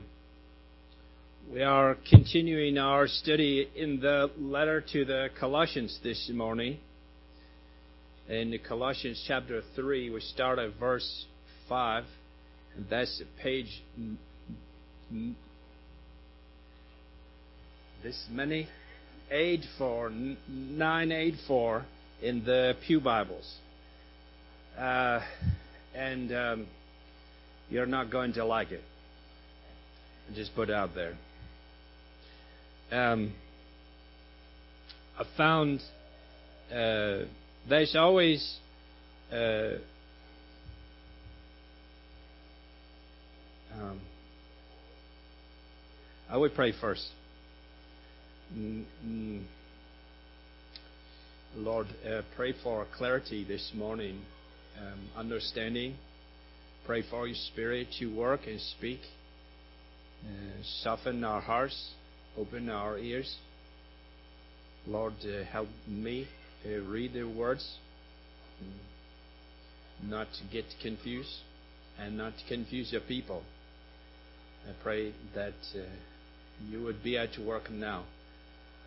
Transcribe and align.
we 1.53 1.61
are 1.61 1.95
continuing 2.09 2.79
our 2.79 3.07
study 3.07 3.69
in 3.75 3.99
the 3.99 4.31
letter 4.39 4.83
to 4.93 5.05
the 5.05 5.27
Colossians 5.39 5.99
this 6.01 6.27
morning. 6.33 6.79
In 8.27 8.57
Colossians 8.67 9.23
chapter 9.27 9.61
3, 9.75 10.09
we 10.09 10.19
start 10.21 10.57
at 10.57 10.73
verse 10.79 11.27
5, 11.69 12.03
and 12.75 12.87
that's 12.89 13.21
page 13.43 13.83
this 18.03 18.25
many 18.29 18.67
84 19.31 20.09
984 20.09 21.85
in 22.21 22.43
the 22.43 22.75
Pew 22.85 22.99
Bibles. 22.99 23.55
Uh, 24.77 25.21
and 25.95 26.31
um, 26.31 26.67
you're 27.69 27.85
not 27.85 28.11
going 28.11 28.33
to 28.33 28.45
like 28.45 28.71
it. 28.71 28.83
Just 30.35 30.53
put 30.55 30.69
out 30.69 30.91
there. 30.93 31.13
Um, 32.91 33.33
I 35.17 35.23
found 35.35 35.81
uh, 36.71 37.25
there's 37.67 37.95
always 37.95 38.57
uh, 39.31 39.71
um, 43.73 43.99
I 46.29 46.35
would 46.35 46.53
pray 46.55 46.73
first. 46.79 47.07
Mm, 48.53 48.83
mm. 49.05 49.43
Lord, 51.55 51.87
uh, 52.05 52.21
pray 52.35 52.53
for 52.61 52.85
clarity 52.97 53.45
this 53.45 53.71
morning, 53.73 54.21
um, 54.77 54.99
understanding. 55.15 55.95
Pray 56.85 57.03
for 57.09 57.27
your 57.27 57.35
Spirit 57.53 57.87
to 57.99 58.07
work 58.07 58.41
and 58.45 58.59
speak. 58.59 58.99
Uh, 60.25 60.63
soften 60.83 61.23
our 61.23 61.39
hearts, 61.39 61.91
open 62.37 62.69
our 62.69 62.97
ears. 62.97 63.37
Lord, 64.85 65.13
uh, 65.23 65.45
help 65.45 65.69
me 65.87 66.27
uh, 66.65 66.79
read 66.81 67.13
the 67.13 67.23
words, 67.23 67.77
mm, 68.61 70.09
not 70.09 70.27
to 70.33 70.53
get 70.53 70.65
confused, 70.81 71.35
and 71.97 72.17
not 72.17 72.33
confuse 72.49 72.91
your 72.91 73.01
people. 73.01 73.43
I 74.67 74.71
pray 74.83 75.13
that 75.33 75.53
uh, 75.73 75.85
you 76.69 76.83
would 76.83 77.03
be 77.03 77.17
at 77.17 77.37
your 77.37 77.47
work 77.47 77.69
now 77.69 78.03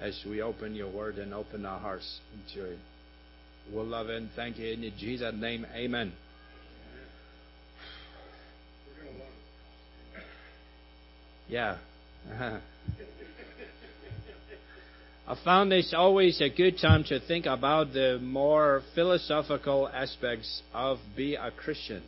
as 0.01 0.25
we 0.29 0.41
open 0.41 0.75
your 0.75 0.91
word 0.91 1.17
and 1.17 1.35
open 1.35 1.67
our 1.67 1.79
hearts 1.79 2.21
to 2.55 2.65
it. 2.65 2.79
We'll 3.73 3.87
love 3.87 4.09
and 4.09 4.31
thank 4.35 4.59
you 4.59 4.73
in 4.73 4.93
Jesus' 4.99 5.35
name. 5.37 5.67
Amen. 5.75 6.13
Yeah. 11.49 11.79
I 15.27 15.37
found 15.45 15.71
this 15.71 15.95
always 15.97 16.41
a 16.41 16.49
good 16.49 16.79
time 16.79 17.05
to 17.05 17.21
think 17.21 17.47
about 17.47 17.93
the 17.93 18.19
more 18.21 18.83
philosophical 18.95 19.89
aspects 19.89 20.63
of 20.75 20.99
being 21.17 21.39
a 21.41 21.53
Christian. 21.53 22.03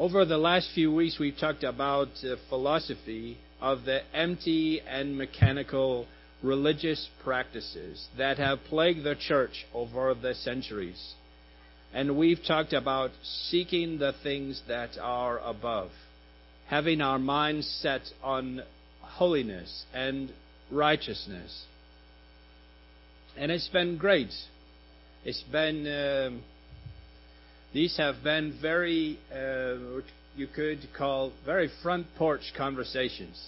Over 0.00 0.24
the 0.24 0.38
last 0.38 0.70
few 0.74 0.90
weeks, 0.90 1.18
we've 1.18 1.36
talked 1.36 1.62
about 1.62 2.08
the 2.22 2.38
philosophy 2.48 3.36
of 3.60 3.84
the 3.84 4.00
empty 4.16 4.80
and 4.80 5.14
mechanical 5.14 6.06
religious 6.42 7.06
practices 7.22 8.08
that 8.16 8.38
have 8.38 8.60
plagued 8.70 9.04
the 9.04 9.14
church 9.14 9.66
over 9.74 10.14
the 10.14 10.34
centuries. 10.34 11.12
And 11.92 12.16
we've 12.16 12.40
talked 12.48 12.72
about 12.72 13.10
seeking 13.22 13.98
the 13.98 14.14
things 14.22 14.62
that 14.68 14.96
are 14.98 15.38
above, 15.40 15.90
having 16.68 17.02
our 17.02 17.18
minds 17.18 17.68
set 17.82 18.00
on 18.22 18.62
holiness 19.02 19.84
and 19.92 20.32
righteousness. 20.72 21.66
And 23.36 23.52
it's 23.52 23.68
been 23.68 23.98
great. 23.98 24.32
It's 25.26 25.42
been. 25.52 25.86
Um, 25.86 26.42
these 27.72 27.96
have 27.96 28.16
been 28.24 28.58
very, 28.60 29.18
uh, 29.32 30.00
you 30.36 30.46
could 30.54 30.80
call 30.96 31.32
very 31.44 31.70
front 31.82 32.06
porch 32.18 32.52
conversations, 32.56 33.40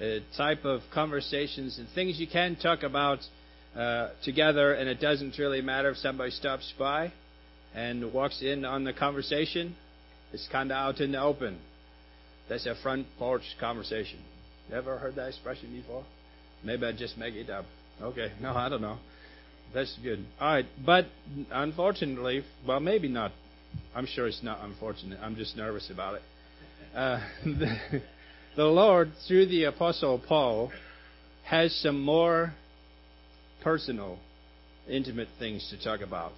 a 0.00 0.20
type 0.36 0.64
of 0.64 0.80
conversations 0.94 1.78
and 1.78 1.88
things 1.94 2.18
you 2.20 2.28
can 2.28 2.56
talk 2.56 2.82
about 2.82 3.18
uh, 3.76 4.10
together, 4.24 4.74
and 4.74 4.88
it 4.88 5.00
doesn't 5.00 5.38
really 5.38 5.62
matter 5.62 5.90
if 5.90 5.96
somebody 5.96 6.30
stops 6.30 6.72
by 6.78 7.12
and 7.74 8.12
walks 8.12 8.42
in 8.42 8.64
on 8.64 8.84
the 8.84 8.92
conversation. 8.92 9.74
It's 10.32 10.48
kind 10.50 10.70
of 10.70 10.76
out 10.76 11.00
in 11.00 11.12
the 11.12 11.20
open. 11.20 11.58
That's 12.48 12.66
a 12.66 12.74
front 12.82 13.06
porch 13.18 13.42
conversation. 13.58 14.18
Ever 14.72 14.98
heard 14.98 15.16
that 15.16 15.28
expression 15.28 15.72
before? 15.72 16.04
Maybe 16.64 16.86
I 16.86 16.92
just 16.92 17.16
make 17.16 17.34
it 17.34 17.50
up. 17.50 17.64
Okay, 18.00 18.32
no, 18.40 18.54
I 18.54 18.68
don't 18.68 18.82
know. 18.82 18.98
That's 19.72 19.96
good. 20.02 20.24
All 20.40 20.54
right, 20.54 20.66
but 20.84 21.06
unfortunately, 21.52 22.42
well, 22.66 22.80
maybe 22.80 23.08
not. 23.08 23.30
I'm 23.94 24.06
sure 24.06 24.26
it's 24.26 24.42
not 24.42 24.64
unfortunate. 24.64 25.20
I'm 25.22 25.36
just 25.36 25.56
nervous 25.56 25.90
about 25.90 26.14
it. 26.16 26.22
Uh, 26.94 27.20
the, 27.44 28.02
the 28.56 28.64
Lord, 28.64 29.12
through 29.28 29.46
the 29.46 29.64
Apostle 29.64 30.20
Paul, 30.26 30.72
has 31.44 31.72
some 31.76 32.00
more 32.00 32.52
personal, 33.62 34.18
intimate 34.88 35.28
things 35.38 35.68
to 35.70 35.82
talk 35.82 36.00
about. 36.00 36.32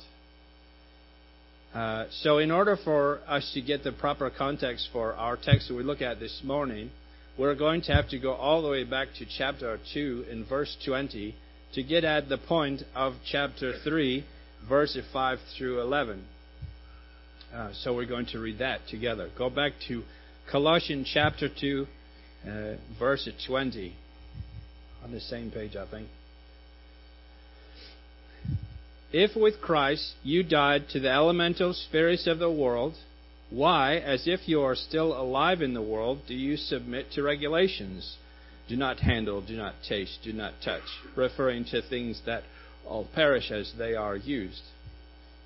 Uh, 1.72 2.04
so, 2.10 2.36
in 2.36 2.50
order 2.50 2.76
for 2.76 3.20
us 3.26 3.50
to 3.54 3.62
get 3.62 3.82
the 3.82 3.92
proper 3.92 4.28
context 4.28 4.90
for 4.92 5.14
our 5.14 5.38
text 5.38 5.68
that 5.68 5.74
we 5.74 5.82
look 5.82 6.02
at 6.02 6.20
this 6.20 6.42
morning, 6.44 6.90
we're 7.38 7.54
going 7.54 7.80
to 7.80 7.92
have 7.92 8.10
to 8.10 8.18
go 8.18 8.32
all 8.34 8.60
the 8.60 8.68
way 8.68 8.84
back 8.84 9.08
to 9.18 9.24
chapter 9.38 9.78
2 9.94 10.26
in 10.30 10.44
verse 10.44 10.76
20 10.84 11.34
to 11.74 11.82
get 11.82 12.04
at 12.04 12.28
the 12.28 12.38
point 12.38 12.82
of 12.94 13.14
chapter 13.24 13.72
3, 13.82 14.24
verses 14.68 15.04
5 15.12 15.38
through 15.56 15.80
11. 15.80 16.24
Uh, 17.54 17.70
so 17.74 17.94
we're 17.94 18.06
going 18.06 18.26
to 18.26 18.38
read 18.38 18.58
that 18.58 18.80
together. 18.88 19.28
Go 19.36 19.50
back 19.50 19.72
to 19.88 20.02
Colossians 20.50 21.10
chapter 21.12 21.48
2, 21.48 21.86
uh, 22.46 22.74
verse 22.98 23.28
20. 23.46 23.94
On 25.04 25.12
the 25.12 25.20
same 25.20 25.50
page, 25.50 25.76
I 25.76 25.86
think. 25.90 26.08
If 29.12 29.36
with 29.36 29.60
Christ 29.60 30.14
you 30.22 30.42
died 30.42 30.88
to 30.90 31.00
the 31.00 31.10
elemental 31.10 31.74
spirits 31.74 32.26
of 32.26 32.38
the 32.38 32.50
world, 32.50 32.94
why, 33.50 33.96
as 33.96 34.26
if 34.26 34.48
you 34.48 34.62
are 34.62 34.74
still 34.74 35.12
alive 35.12 35.60
in 35.60 35.74
the 35.74 35.82
world, 35.82 36.20
do 36.26 36.34
you 36.34 36.56
submit 36.56 37.12
to 37.12 37.22
regulations? 37.22 38.16
Do 38.72 38.78
not 38.78 39.00
handle, 39.00 39.42
do 39.42 39.54
not 39.54 39.74
taste, 39.86 40.20
do 40.24 40.32
not 40.32 40.54
touch, 40.64 40.80
referring 41.14 41.66
to 41.66 41.82
things 41.82 42.22
that 42.24 42.42
all 42.86 43.06
perish 43.14 43.50
as 43.50 43.70
they 43.76 43.94
are 43.94 44.16
used. 44.16 44.62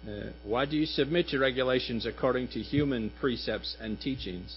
Uh, 0.09 0.31
why 0.45 0.65
do 0.65 0.77
you 0.77 0.87
submit 0.87 1.27
to 1.31 1.41
regulations 1.41 2.07
according 2.07 2.47
to 2.51 2.61
human 2.61 3.11
precepts 3.19 3.77
and 3.81 4.01
teachings? 4.01 4.57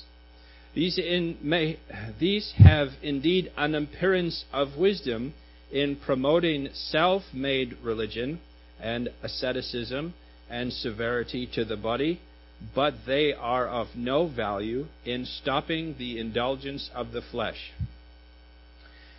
These, 0.76 1.00
may, 1.42 1.80
these 2.20 2.54
have 2.60 2.90
indeed 3.02 3.52
an 3.58 3.74
appearance 3.74 4.46
of 4.54 4.78
wisdom 4.78 5.34
in 5.72 5.96
promoting 5.96 6.70
self 6.72 7.24
made 7.34 7.76
religion 7.82 8.40
and 8.80 9.10
asceticism 9.24 10.14
and 10.48 10.72
severity 10.72 11.50
to 11.56 11.66
the 11.66 11.76
body 11.76 12.22
but 12.76 12.94
they 13.08 13.34
are 13.34 13.68
of 13.68 13.88
no 13.96 14.28
value 14.28 14.86
in 15.06 15.26
stopping 15.26 15.96
the 15.98 16.20
indulgence 16.20 16.90
of 16.94 17.12
the 17.12 17.22
flesh. 17.22 17.72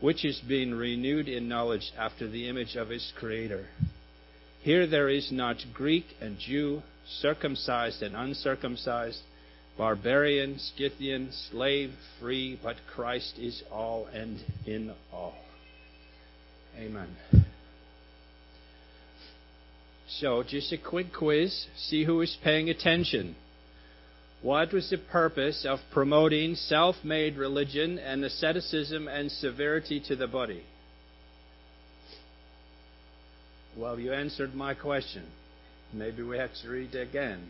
which 0.00 0.24
is 0.24 0.40
being 0.48 0.72
renewed 0.72 1.28
in 1.28 1.48
knowledge 1.48 1.92
after 1.98 2.28
the 2.28 2.48
image 2.48 2.76
of 2.76 2.90
its 2.90 3.12
Creator. 3.16 3.66
Here 4.62 4.86
there 4.86 5.08
is 5.08 5.30
not 5.30 5.56
Greek 5.72 6.04
and 6.20 6.38
Jew, 6.38 6.82
circumcised 7.20 8.02
and 8.02 8.16
uncircumcised 8.16 9.20
barbarian, 9.78 10.58
Scythian, 10.58 11.30
slave, 11.50 11.92
free, 12.20 12.58
but 12.62 12.76
Christ 12.94 13.38
is 13.38 13.62
all 13.70 14.06
and 14.06 14.38
in 14.66 14.92
all. 15.12 15.34
Amen. 16.78 17.08
So, 20.08 20.42
just 20.42 20.72
a 20.72 20.78
quick 20.78 21.12
quiz. 21.12 21.66
See 21.76 22.04
who 22.04 22.20
is 22.20 22.36
paying 22.42 22.70
attention. 22.70 23.36
What 24.46 24.72
was 24.72 24.88
the 24.90 24.98
purpose 24.98 25.66
of 25.68 25.80
promoting 25.92 26.54
self 26.54 26.94
made 27.02 27.36
religion 27.36 27.98
and 27.98 28.24
asceticism 28.24 29.08
and 29.08 29.28
severity 29.28 29.98
to 30.06 30.14
the 30.14 30.28
body? 30.28 30.62
Well, 33.76 33.98
you 33.98 34.12
answered 34.12 34.54
my 34.54 34.74
question. 34.74 35.24
Maybe 35.92 36.22
we 36.22 36.38
have 36.38 36.50
to 36.62 36.68
read 36.68 36.94
again. 36.94 37.48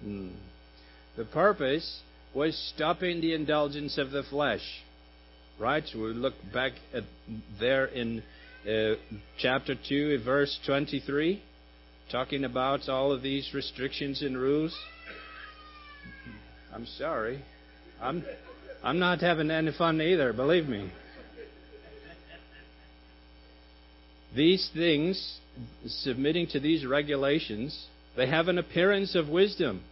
Hmm. 0.00 0.28
The 1.16 1.24
purpose 1.24 2.02
was 2.32 2.56
stopping 2.76 3.20
the 3.20 3.34
indulgence 3.34 3.98
of 3.98 4.12
the 4.12 4.22
flesh. 4.22 4.84
Right? 5.58 5.82
We 5.92 6.02
look 6.12 6.34
back 6.52 6.74
at 6.92 7.02
there 7.58 7.86
in 7.86 8.22
uh, 8.64 8.94
chapter 9.38 9.74
2, 9.74 10.22
verse 10.24 10.56
23, 10.66 11.42
talking 12.12 12.44
about 12.44 12.88
all 12.88 13.10
of 13.10 13.22
these 13.22 13.50
restrictions 13.52 14.22
and 14.22 14.38
rules. 14.38 14.78
I'm 16.74 16.86
sorry. 16.98 17.42
I'm, 18.00 18.24
I'm 18.82 18.98
not 18.98 19.20
having 19.20 19.50
any 19.50 19.72
fun 19.72 20.00
either, 20.00 20.32
believe 20.32 20.68
me. 20.68 20.90
These 24.34 24.68
things, 24.74 25.38
submitting 25.86 26.48
to 26.48 26.60
these 26.60 26.84
regulations, 26.84 27.86
they 28.16 28.26
have 28.26 28.48
an 28.48 28.58
appearance 28.58 29.14
of 29.14 29.28
wisdom 29.28 29.82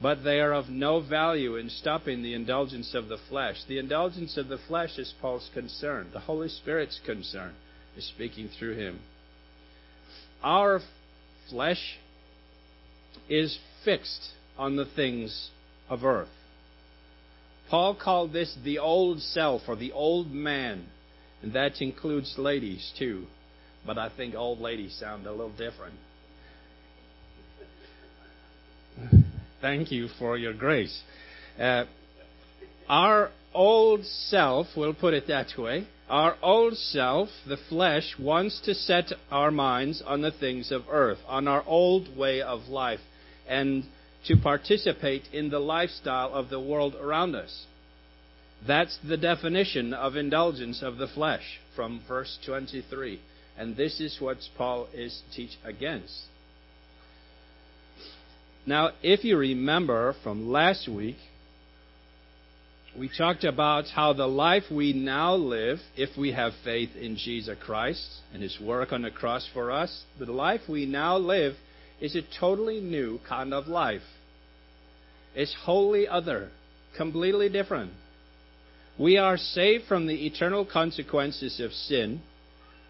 but 0.00 0.22
they 0.22 0.40
are 0.40 0.52
of 0.52 0.68
no 0.68 1.00
value 1.00 1.56
in 1.56 1.70
stopping 1.70 2.22
the 2.22 2.34
indulgence 2.34 2.94
of 2.94 3.08
the 3.08 3.18
flesh. 3.28 3.56
The 3.66 3.78
indulgence 3.78 4.36
of 4.36 4.48
the 4.48 4.58
flesh 4.68 4.98
is 4.98 5.14
Paul's 5.20 5.50
concern. 5.54 6.08
The 6.12 6.20
Holy 6.20 6.48
Spirit's 6.48 7.00
concern 7.04 7.54
is 7.96 8.06
speaking 8.06 8.48
through 8.58 8.76
him. 8.76 9.00
Our 10.42 10.80
flesh 11.48 11.98
is 13.28 13.58
fixed 13.84 14.32
on 14.58 14.76
the 14.76 14.84
things 14.84 15.50
of 15.88 16.04
earth. 16.04 16.28
Paul 17.68 17.96
called 18.00 18.32
this 18.32 18.56
the 18.64 18.78
old 18.78 19.20
self 19.20 19.62
or 19.66 19.76
the 19.76 19.92
old 19.92 20.30
man, 20.30 20.86
and 21.42 21.52
that 21.52 21.80
includes 21.80 22.34
ladies 22.38 22.92
too. 22.98 23.26
But 23.84 23.98
I 23.98 24.10
think 24.16 24.34
old 24.34 24.60
ladies 24.60 24.96
sound 24.98 25.26
a 25.26 25.30
little 25.30 25.50
different. 25.50 25.94
Thank 29.60 29.90
you 29.90 30.08
for 30.18 30.36
your 30.36 30.52
grace. 30.52 31.02
Uh, 31.58 31.84
our 32.88 33.30
old 33.54 34.04
self, 34.04 34.66
we'll 34.76 34.94
put 34.94 35.14
it 35.14 35.26
that 35.28 35.48
way, 35.58 35.86
our 36.08 36.36
old 36.40 36.76
self, 36.76 37.28
the 37.48 37.56
flesh, 37.68 38.14
wants 38.18 38.60
to 38.64 38.74
set 38.74 39.12
our 39.30 39.50
minds 39.50 40.02
on 40.06 40.20
the 40.20 40.30
things 40.30 40.70
of 40.70 40.82
earth, 40.88 41.18
on 41.26 41.48
our 41.48 41.64
old 41.66 42.16
way 42.16 42.42
of 42.42 42.68
life, 42.68 43.00
and 43.48 43.84
to 44.26 44.36
participate 44.36 45.22
in 45.32 45.50
the 45.50 45.58
lifestyle 45.58 46.32
of 46.34 46.48
the 46.48 46.60
world 46.60 46.94
around 46.94 47.34
us. 47.34 47.66
That's 48.66 48.98
the 49.06 49.16
definition 49.16 49.92
of 49.92 50.16
indulgence 50.16 50.82
of 50.82 50.96
the 50.96 51.08
flesh 51.08 51.60
from 51.74 52.02
verse 52.08 52.38
23. 52.46 53.20
And 53.58 53.76
this 53.76 54.00
is 54.00 54.20
what 54.20 54.38
Paul 54.56 54.88
is 54.92 55.22
teach 55.34 55.56
against. 55.64 56.24
Now, 58.66 58.90
if 59.02 59.24
you 59.24 59.36
remember 59.36 60.14
from 60.24 60.50
last 60.50 60.88
week, 60.88 61.16
we 62.98 63.10
talked 63.16 63.44
about 63.44 63.84
how 63.94 64.12
the 64.12 64.26
life 64.26 64.64
we 64.70 64.92
now 64.92 65.34
live, 65.34 65.78
if 65.96 66.16
we 66.16 66.32
have 66.32 66.52
faith 66.64 66.96
in 66.96 67.16
Jesus 67.16 67.56
Christ 67.64 68.04
and 68.32 68.42
His 68.42 68.58
work 68.60 68.92
on 68.92 69.02
the 69.02 69.10
cross 69.10 69.48
for 69.52 69.70
us, 69.70 70.04
the 70.18 70.32
life 70.32 70.62
we 70.68 70.86
now 70.86 71.16
live 71.16 71.54
is 72.00 72.16
a 72.16 72.22
totally 72.40 72.80
new 72.80 73.20
kind 73.28 73.54
of 73.54 73.68
life. 73.68 74.02
It's 75.36 75.54
wholly 75.62 76.08
other, 76.08 76.48
completely 76.96 77.48
different. 77.48 77.92
We 78.98 79.18
are 79.18 79.36
saved 79.36 79.84
from 79.86 80.08
the 80.08 80.26
eternal 80.26 80.64
consequences 80.64 81.60
of 81.60 81.72
sin. 81.72 82.22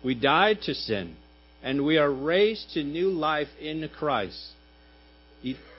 We 0.03 0.15
died 0.15 0.63
to 0.63 0.75
sin, 0.75 1.17
and 1.63 1.85
we 1.85 1.99
are 1.99 2.11
raised 2.11 2.73
to 2.73 2.83
new 2.83 3.11
life 3.11 3.49
in 3.61 3.87
Christ 3.99 4.53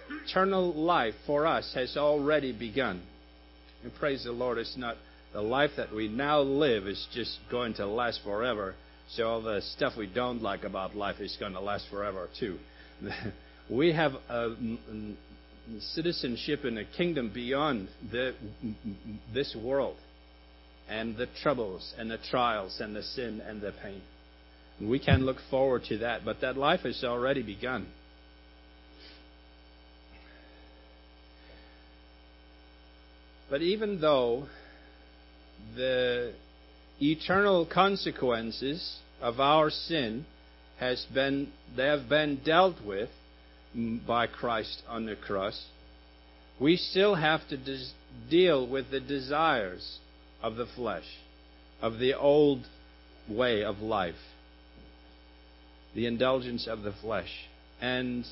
eternal 0.09 0.73
life 0.73 1.13
for 1.25 1.45
us 1.45 1.71
has 1.75 1.97
already 1.97 2.51
begun. 2.51 3.01
And 3.83 3.93
praise 3.95 4.23
the 4.23 4.31
Lord, 4.31 4.57
it's 4.57 4.77
not 4.77 4.95
the 5.33 5.41
life 5.41 5.71
that 5.77 5.93
we 5.93 6.07
now 6.07 6.41
live 6.41 6.87
is 6.87 7.05
just 7.13 7.37
going 7.51 7.73
to 7.75 7.85
last 7.85 8.21
forever. 8.23 8.75
So 9.09 9.27
all 9.27 9.41
the 9.41 9.61
stuff 9.75 9.93
we 9.97 10.07
don't 10.07 10.41
like 10.41 10.63
about 10.63 10.95
life 10.95 11.19
is 11.19 11.35
going 11.39 11.53
to 11.53 11.59
last 11.59 11.85
forever 11.89 12.27
too. 12.39 12.57
we 13.69 13.93
have 13.93 14.13
a 14.29 14.55
citizenship 15.93 16.65
in 16.65 16.77
a 16.77 16.85
kingdom 16.85 17.31
beyond 17.33 17.89
the, 18.11 18.33
this 19.33 19.55
world 19.55 19.97
and 20.89 21.17
the 21.17 21.27
troubles 21.41 21.93
and 21.97 22.09
the 22.09 22.17
trials 22.29 22.79
and 22.79 22.95
the 22.95 23.03
sin 23.03 23.41
and 23.45 23.61
the 23.61 23.73
pain. 23.83 24.01
We 24.81 24.99
can 24.99 25.25
look 25.25 25.37
forward 25.49 25.83
to 25.85 25.97
that, 25.99 26.23
but 26.23 26.41
that 26.41 26.55
life 26.55 26.81
has 26.81 27.03
already 27.03 27.41
begun. 27.41 27.87
But 33.49 33.61
even 33.61 34.01
though 34.01 34.47
the 35.75 36.33
eternal 37.01 37.65
consequences 37.65 38.97
of 39.21 39.39
our 39.39 39.69
sin 39.69 40.25
has 40.79 41.05
been 41.13 41.51
they 41.75 41.85
have 41.85 42.07
been 42.07 42.39
dealt 42.43 42.83
with 42.85 43.09
by 43.75 44.27
Christ 44.27 44.81
on 44.87 45.05
the 45.05 45.15
cross, 45.15 45.65
we 46.59 46.77
still 46.77 47.15
have 47.15 47.47
to 47.49 47.57
des- 47.57 47.91
deal 48.29 48.67
with 48.67 48.89
the 48.89 48.99
desires 48.99 49.99
of 50.41 50.55
the 50.55 50.65
flesh, 50.65 51.05
of 51.81 51.99
the 51.99 52.13
old 52.13 52.65
way 53.29 53.63
of 53.63 53.79
life, 53.79 54.15
the 55.93 56.07
indulgence 56.07 56.67
of 56.67 56.81
the 56.81 56.93
flesh. 57.01 57.29
And 57.81 58.25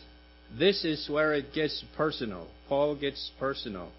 this 0.57 0.83
is 0.83 1.09
where 1.09 1.33
it 1.33 1.53
gets 1.53 1.83
personal. 1.95 2.47
Paul 2.67 2.95
gets 2.95 3.31
personal. 3.39 3.91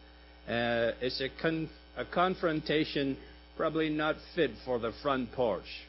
Uh, 0.49 0.93
it's 1.01 1.21
a, 1.21 1.29
con- 1.41 1.69
a 1.97 2.05
confrontation 2.05 3.17
probably 3.57 3.89
not 3.89 4.17
fit 4.35 4.51
for 4.65 4.79
the 4.79 4.93
front 5.03 5.33
porch. 5.33 5.87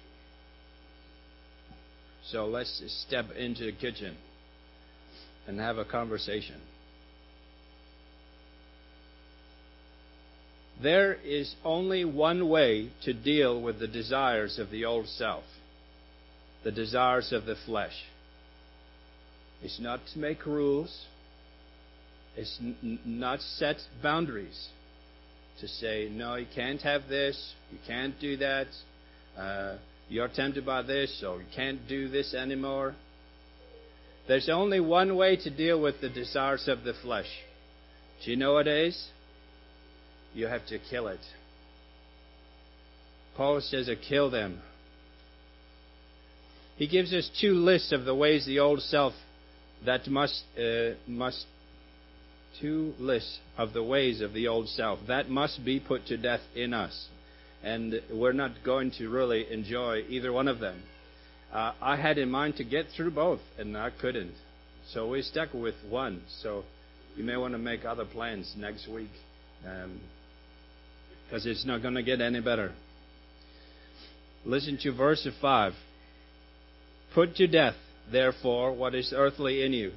So 2.25 2.45
let's 2.45 2.83
step 3.07 3.31
into 3.37 3.65
the 3.65 3.71
kitchen 3.71 4.17
and 5.47 5.59
have 5.59 5.77
a 5.77 5.85
conversation. 5.85 6.61
There 10.81 11.15
is 11.15 11.55
only 11.65 12.05
one 12.05 12.49
way 12.49 12.91
to 13.03 13.13
deal 13.13 13.59
with 13.61 13.79
the 13.79 13.87
desires 13.87 14.59
of 14.59 14.69
the 14.69 14.85
old 14.85 15.07
self, 15.07 15.43
the 16.63 16.71
desires 16.71 17.31
of 17.33 17.45
the 17.45 17.55
flesh. 17.65 17.95
It's 19.63 19.79
not 19.79 20.01
to 20.13 20.19
make 20.19 20.45
rules, 20.45 21.05
it's 22.35 22.59
n- 22.61 22.99
not 23.03 23.41
set 23.41 23.77
boundaries 24.03 24.67
to 25.61 25.67
say, 25.67 26.09
no, 26.11 26.35
you 26.35 26.45
can't 26.53 26.81
have 26.81 27.07
this, 27.09 27.53
you 27.71 27.79
can't 27.87 28.19
do 28.19 28.37
that, 28.37 28.67
uh, 29.35 29.77
you're 30.09 30.27
tempted 30.27 30.63
by 30.63 30.83
this, 30.83 31.19
so 31.19 31.37
you 31.37 31.45
can't 31.55 31.87
do 31.87 32.07
this 32.07 32.35
anymore. 32.35 32.93
There's 34.27 34.49
only 34.49 34.79
one 34.79 35.15
way 35.15 35.37
to 35.37 35.49
deal 35.49 35.81
with 35.81 36.01
the 36.01 36.09
desires 36.09 36.67
of 36.67 36.83
the 36.83 36.93
flesh. 36.93 37.29
Do 38.23 38.31
you 38.31 38.37
know 38.37 38.53
what 38.53 38.67
it 38.67 38.87
is? 38.87 39.09
You 40.33 40.47
have 40.47 40.65
to 40.67 40.79
kill 40.79 41.07
it. 41.07 41.19
Paul 43.35 43.61
says 43.61 43.85
to 43.85 43.95
kill 43.95 44.29
them. 44.29 44.61
He 46.75 46.87
gives 46.87 47.13
us 47.13 47.29
two 47.39 47.53
lists 47.53 47.91
of 47.91 48.05
the 48.05 48.13
ways 48.13 48.45
the 48.45 48.59
old 48.59 48.81
self 48.81 49.13
that 49.85 50.07
must 50.07 50.43
uh, 50.57 50.91
must 51.07 51.45
two 52.59 52.93
lists 52.99 53.39
of 53.57 53.73
the 53.73 53.83
ways 53.83 54.21
of 54.21 54.33
the 54.33 54.47
old 54.47 54.67
self. 54.69 54.99
That 55.07 55.29
must 55.29 55.63
be 55.63 55.79
put 55.79 56.07
to 56.07 56.17
death 56.17 56.41
in 56.55 56.73
us. 56.73 57.07
And 57.63 58.01
we're 58.11 58.33
not 58.33 58.51
going 58.63 58.91
to 58.97 59.09
really 59.09 59.51
enjoy 59.51 60.03
either 60.09 60.31
one 60.31 60.47
of 60.47 60.59
them. 60.59 60.81
Uh, 61.51 61.71
I 61.81 61.95
had 61.95 62.17
in 62.17 62.29
mind 62.29 62.57
to 62.57 62.63
get 62.63 62.87
through 62.95 63.11
both, 63.11 63.39
and 63.57 63.77
I 63.77 63.89
couldn't. 63.89 64.33
So 64.91 65.09
we 65.09 65.21
stuck 65.21 65.53
with 65.53 65.75
one. 65.89 66.21
So 66.41 66.63
you 67.15 67.23
may 67.23 67.37
want 67.37 67.53
to 67.53 67.57
make 67.57 67.85
other 67.85 68.05
plans 68.05 68.53
next 68.57 68.87
week 68.87 69.09
because 69.61 71.45
um, 71.45 71.51
it's 71.51 71.65
not 71.65 71.81
going 71.81 71.95
to 71.95 72.03
get 72.03 72.21
any 72.21 72.41
better. 72.41 72.71
Listen 74.45 74.77
to 74.83 74.93
verse 74.93 75.27
5. 75.41 75.73
Put 77.13 77.35
to 77.35 77.47
death, 77.47 77.75
therefore, 78.11 78.73
what 78.73 78.93
is 78.95 79.13
earthly 79.15 79.63
in 79.63 79.73
you 79.73 79.91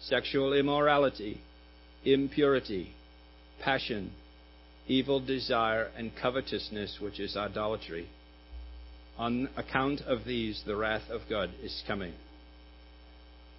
sexual 0.00 0.52
immorality, 0.52 1.40
impurity, 2.04 2.92
passion, 3.60 4.12
evil 4.86 5.18
desire, 5.18 5.90
and 5.96 6.12
covetousness, 6.20 6.98
which 7.00 7.18
is 7.18 7.36
idolatry. 7.36 8.08
On 9.18 9.48
account 9.56 10.02
of 10.02 10.24
these, 10.24 10.62
the 10.64 10.76
wrath 10.76 11.10
of 11.10 11.22
God 11.28 11.50
is 11.62 11.82
coming. 11.86 12.12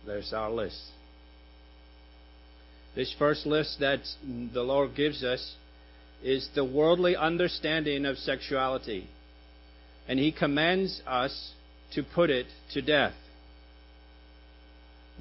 There's 0.05 0.31
our 0.31 0.49
list. 0.49 0.81
This 2.95 3.13
first 3.19 3.45
list 3.45 3.79
that 3.81 3.99
the 4.53 4.63
Lord 4.63 4.95
gives 4.95 5.23
us 5.23 5.55
is 6.23 6.49
the 6.55 6.65
worldly 6.65 7.15
understanding 7.15 8.05
of 8.05 8.17
sexuality. 8.17 9.07
And 10.07 10.17
He 10.17 10.31
commands 10.31 11.01
us 11.05 11.51
to 11.93 12.03
put 12.03 12.29
it 12.29 12.47
to 12.73 12.81
death. 12.81 13.13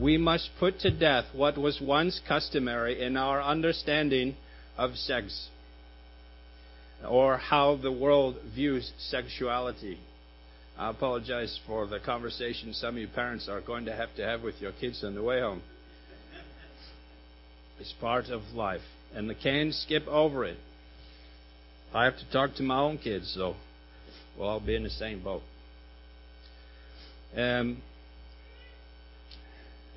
We 0.01 0.17
must 0.17 0.51
put 0.61 0.79
to 0.81 0.91
death 0.91 1.27
what 1.33 1.59
was 1.59 1.81
once 1.81 2.21
customary 2.27 3.03
in 3.03 3.17
our 3.17 3.43
understanding 3.43 4.37
of 4.77 4.95
sex 4.95 5.49
or 7.07 7.37
how 7.37 7.77
the 7.77 7.93
world 7.93 8.37
views 8.55 8.93
sexuality. 8.99 9.99
I 10.79 10.91
apologize 10.91 11.59
for 11.67 11.89
the 11.89 11.99
conversation 11.99 12.73
some 12.73 12.95
of 12.95 12.99
you 12.99 13.09
parents 13.09 13.49
are 13.49 13.61
going 13.61 13.87
to 13.87 13.93
have 13.97 14.15
to 14.15 14.25
have 14.25 14.43
with 14.43 14.61
your 14.61 14.71
kids 14.71 15.03
on 15.03 15.17
the 15.17 15.23
way 15.23 15.41
home. 15.41 15.61
It's 17.81 17.93
part 18.01 18.27
of 18.27 18.43
life, 18.55 18.83
and 19.13 19.29
they 19.29 19.35
can't 19.35 19.75
skip 19.75 20.07
over 20.07 20.45
it. 20.45 20.57
I 21.93 22.05
have 22.05 22.17
to 22.19 22.31
talk 22.31 22.55
to 22.57 22.63
my 22.63 22.79
own 22.79 22.99
kids, 22.99 23.33
so 23.35 23.57
we'll 24.39 24.49
all 24.49 24.61
be 24.61 24.77
in 24.77 24.85
the 24.85 24.91
same 24.91 25.23
boat. 25.23 25.43
Um, 27.37 27.83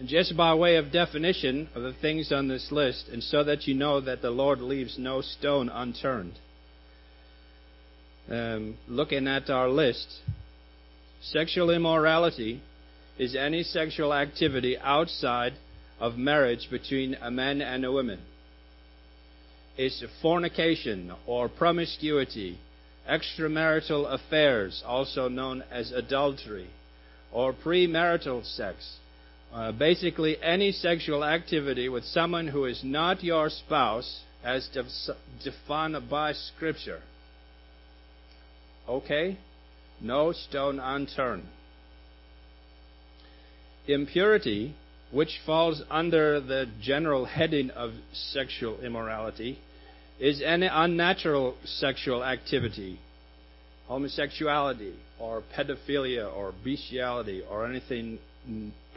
just 0.04 0.36
by 0.36 0.56
way 0.56 0.78
of 0.78 0.92
definition 0.92 1.70
of 1.76 1.84
the 1.84 1.94
things 1.94 2.32
on 2.32 2.48
this 2.48 2.70
list, 2.72 3.08
and 3.12 3.22
so 3.22 3.44
that 3.44 3.68
you 3.68 3.76
know 3.76 4.02
that 4.02 4.24
the 4.24 4.32
Lord 4.32 4.60
leaves 4.60 4.98
no 4.98 5.22
stone 5.22 5.70
unturned. 5.70 6.34
Um, 8.30 8.78
looking 8.88 9.28
at 9.28 9.50
our 9.52 9.70
list, 9.70 10.08
Sexual 11.24 11.70
immorality 11.70 12.62
is 13.20 13.36
any 13.36 13.63
sexual 13.63 14.13
activity 14.13 14.78
outside 14.80 15.54
of 16.00 16.18
marriage 16.18 16.68
between 16.72 17.16
a 17.22 17.30
man 17.30 17.62
and 17.62 17.86
a 17.86 17.92
woman. 17.92 18.20
It's 19.78 20.04
fornication 20.22 21.12
or 21.28 21.48
promiscuity, 21.48 22.58
extramarital 23.10 24.12
affairs, 24.12 24.84
also 24.86 25.28
known 25.30 25.63
as 25.72 25.92
adultery, 25.92 26.70
or 27.32 27.54
premarital 27.54 28.44
sex. 28.44 28.98
Uh, 29.54 29.72
basically, 29.72 30.42
any 30.42 30.72
sexual 30.72 31.24
activity 31.24 31.88
with 31.88 32.04
someone 32.06 32.48
who 32.48 32.66
is 32.66 32.82
not 32.84 33.24
your 33.24 33.50
spouse 33.50 34.22
as 34.44 34.68
defined 35.44 36.10
by 36.10 36.34
Scripture. 36.34 37.01
Okay? 38.90 39.38
No 40.01 40.31
stone 40.31 40.79
unturned. 40.79 41.43
Impurity, 43.88 44.75
which 45.12 45.39
falls 45.46 45.81
under 45.89 46.39
the 46.39 46.65
general 46.81 47.25
heading 47.25 47.70
of 47.72 47.91
sexual 48.13 48.79
immorality, 48.81 49.60
is 50.20 50.41
any 50.46 50.67
unnatural 50.72 51.55
sexual 51.65 52.24
activity, 52.24 53.00
homosexuality, 53.88 54.93
or 55.20 55.43
pedophilia, 55.55 56.31
or 56.34 56.53
bestiality, 56.63 57.41
or 57.50 57.65
anything 57.65 58.20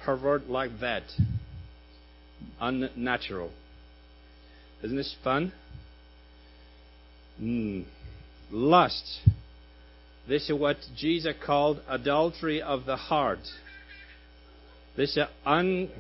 pervert 0.05 0.49
like 0.49 0.71
that. 0.81 1.03
Unnatural. 2.61 3.51
Isn't 4.83 4.97
this 4.97 5.15
fun? 5.25 5.53
Mm. 7.41 7.85
Lust 8.51 9.21
this 10.27 10.49
is 10.49 10.59
what 10.59 10.79
Jesus 10.97 11.35
called 11.45 11.81
adultery 11.89 12.63
of 12.63 12.87
the 12.87 12.97
heart. 12.97 13.41
This 14.97 15.17
is 15.17 15.25
un. 15.45 15.91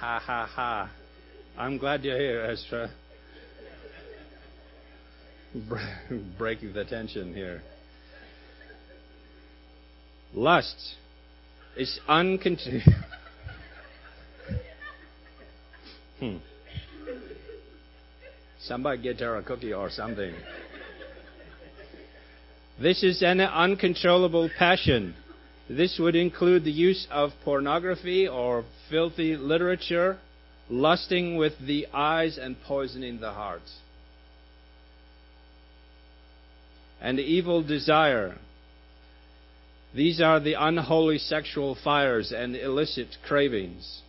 Ha 0.00 0.18
ha 0.18 0.46
ha. 0.46 0.90
I'm 1.56 1.78
glad 1.78 2.04
you're 2.04 2.18
here, 2.18 2.44
Ezra. 2.50 2.90
Breaking 6.38 6.72
the 6.72 6.84
tension 6.84 7.32
here. 7.32 7.62
Lust 10.34 10.96
is 11.76 12.00
uncontrolled. 12.08 12.82
hmm. 16.18 16.36
Somebody 18.62 19.02
get 19.02 19.20
her 19.20 19.36
a 19.36 19.42
cookie 19.44 19.72
or 19.72 19.90
something. 19.90 20.34
This 22.80 23.04
is 23.04 23.22
an 23.22 23.40
uncontrollable 23.40 24.50
passion. 24.58 25.14
This 25.68 25.96
would 25.98 26.16
include 26.16 26.64
the 26.64 26.72
use 26.72 27.06
of 27.10 27.30
pornography 27.44 28.26
or 28.26 28.64
filthy 28.90 29.36
literature, 29.36 30.18
lusting 30.68 31.36
with 31.36 31.52
the 31.64 31.86
eyes 31.94 32.36
and 32.36 32.56
poisoning 32.66 33.20
the 33.20 33.32
heart. 33.32 33.62
And 37.00 37.20
evil 37.20 37.62
desire. 37.62 38.38
These 39.94 40.20
are 40.20 40.40
the 40.40 40.54
unholy 40.54 41.18
sexual 41.18 41.76
fires 41.82 42.32
and 42.32 42.56
illicit 42.56 43.16
cravings. 43.26 44.00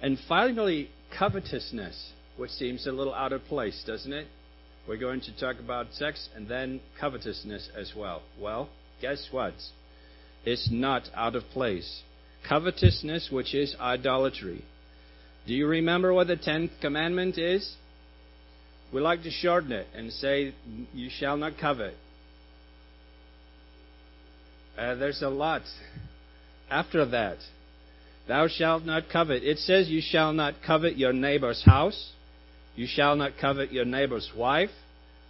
And 0.00 0.18
finally, 0.28 0.90
covetousness, 1.18 2.12
which 2.36 2.52
seems 2.52 2.86
a 2.86 2.92
little 2.92 3.14
out 3.14 3.32
of 3.32 3.44
place, 3.44 3.82
doesn't 3.84 4.12
it? 4.12 4.28
We're 4.86 4.96
going 4.96 5.20
to 5.22 5.38
talk 5.38 5.60
about 5.60 5.92
sex 5.92 6.28
and 6.34 6.48
then 6.48 6.80
covetousness 7.00 7.70
as 7.76 7.92
well. 7.96 8.22
Well, 8.40 8.68
guess 9.00 9.28
what? 9.30 9.54
It's 10.44 10.68
not 10.72 11.04
out 11.14 11.36
of 11.36 11.44
place. 11.52 12.02
Covetousness, 12.48 13.30
which 13.30 13.54
is 13.54 13.76
idolatry. 13.80 14.64
Do 15.46 15.54
you 15.54 15.68
remember 15.68 16.12
what 16.12 16.26
the 16.26 16.36
tenth 16.36 16.72
commandment 16.80 17.38
is? 17.38 17.76
We 18.92 19.00
like 19.00 19.22
to 19.22 19.30
shorten 19.30 19.72
it 19.72 19.86
and 19.94 20.12
say, 20.12 20.54
You 20.92 21.08
shall 21.10 21.36
not 21.36 21.52
covet. 21.60 21.94
Uh, 24.76 24.96
there's 24.96 25.22
a 25.22 25.28
lot 25.28 25.62
after 26.70 27.06
that. 27.06 27.38
Thou 28.26 28.48
shalt 28.48 28.84
not 28.84 29.04
covet. 29.12 29.44
It 29.44 29.58
says, 29.58 29.88
You 29.88 30.00
shall 30.02 30.32
not 30.32 30.54
covet 30.66 30.96
your 30.96 31.12
neighbor's 31.12 31.62
house 31.64 32.12
you 32.74 32.86
shall 32.86 33.16
not 33.16 33.32
covet 33.40 33.72
your 33.72 33.84
neighbor's 33.84 34.30
wife, 34.36 34.70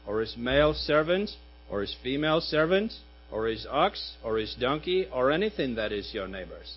or 0.07 0.21
his 0.21 0.37
male 0.37 0.75
servant, 0.75 1.31
or 1.71 1.81
his 1.81 1.95
female 2.03 2.41
servant, 2.41 2.93
or 3.31 3.47
his 3.47 3.67
ox, 3.71 4.15
or 4.23 4.39
his 4.39 4.55
donkey, 4.61 5.07
or 5.13 5.31
anything 5.31 5.75
that 5.77 5.93
is 5.93 6.13
your 6.13 6.29
neighbor's. 6.29 6.77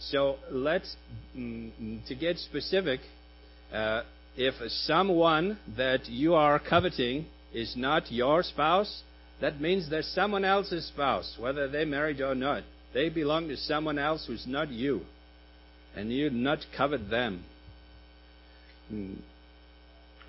So 0.00 0.36
let's, 0.50 0.96
mm, 1.36 2.06
to 2.06 2.14
get 2.14 2.38
specific, 2.38 3.00
uh, 3.72 4.02
if 4.36 4.54
someone 4.70 5.58
that 5.76 6.08
you 6.08 6.34
are 6.34 6.60
coveting 6.60 7.26
is 7.52 7.74
not 7.76 8.12
your 8.12 8.42
spouse, 8.44 9.02
that 9.40 9.60
means 9.60 9.90
they're 9.90 10.02
someone 10.02 10.44
else's 10.44 10.86
spouse, 10.86 11.36
whether 11.38 11.68
they 11.68 11.84
married 11.84 12.20
or 12.20 12.34
not. 12.34 12.62
They 12.94 13.08
belong 13.08 13.48
to 13.48 13.56
someone 13.56 13.98
else 13.98 14.26
who's 14.26 14.46
not 14.46 14.70
you. 14.70 15.02
And 15.96 16.12
you 16.12 16.30
not 16.30 16.60
covet 16.76 17.10
them. 17.10 17.44
Hmm. 18.88 19.14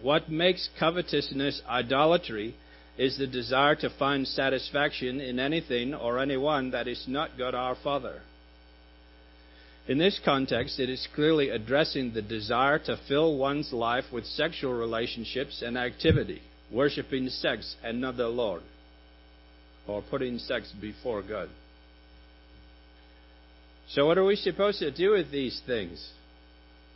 What 0.01 0.29
makes 0.29 0.69
covetousness 0.79 1.61
idolatry 1.67 2.55
is 2.97 3.17
the 3.17 3.27
desire 3.27 3.75
to 3.75 3.89
find 3.89 4.27
satisfaction 4.27 5.21
in 5.21 5.39
anything 5.39 5.93
or 5.93 6.19
anyone 6.19 6.71
that 6.71 6.87
is 6.87 7.05
not 7.07 7.37
God 7.37 7.55
our 7.55 7.75
Father. 7.75 8.21
In 9.87 9.97
this 9.97 10.19
context, 10.23 10.79
it 10.79 10.89
is 10.89 11.07
clearly 11.15 11.49
addressing 11.49 12.13
the 12.13 12.21
desire 12.21 12.77
to 12.79 12.99
fill 13.07 13.37
one's 13.37 13.73
life 13.73 14.05
with 14.13 14.25
sexual 14.25 14.73
relationships 14.73 15.63
and 15.65 15.77
activity, 15.77 16.41
worshiping 16.71 17.29
sex 17.29 17.75
and 17.83 17.99
not 17.99 18.17
the 18.17 18.27
Lord, 18.27 18.61
or 19.87 20.03
putting 20.09 20.37
sex 20.37 20.71
before 20.79 21.23
God. 21.23 21.49
So 23.89 24.05
what 24.05 24.19
are 24.19 24.25
we 24.25 24.35
supposed 24.35 24.79
to 24.79 24.91
do 24.91 25.11
with 25.11 25.31
these 25.31 25.59
things? 25.65 26.11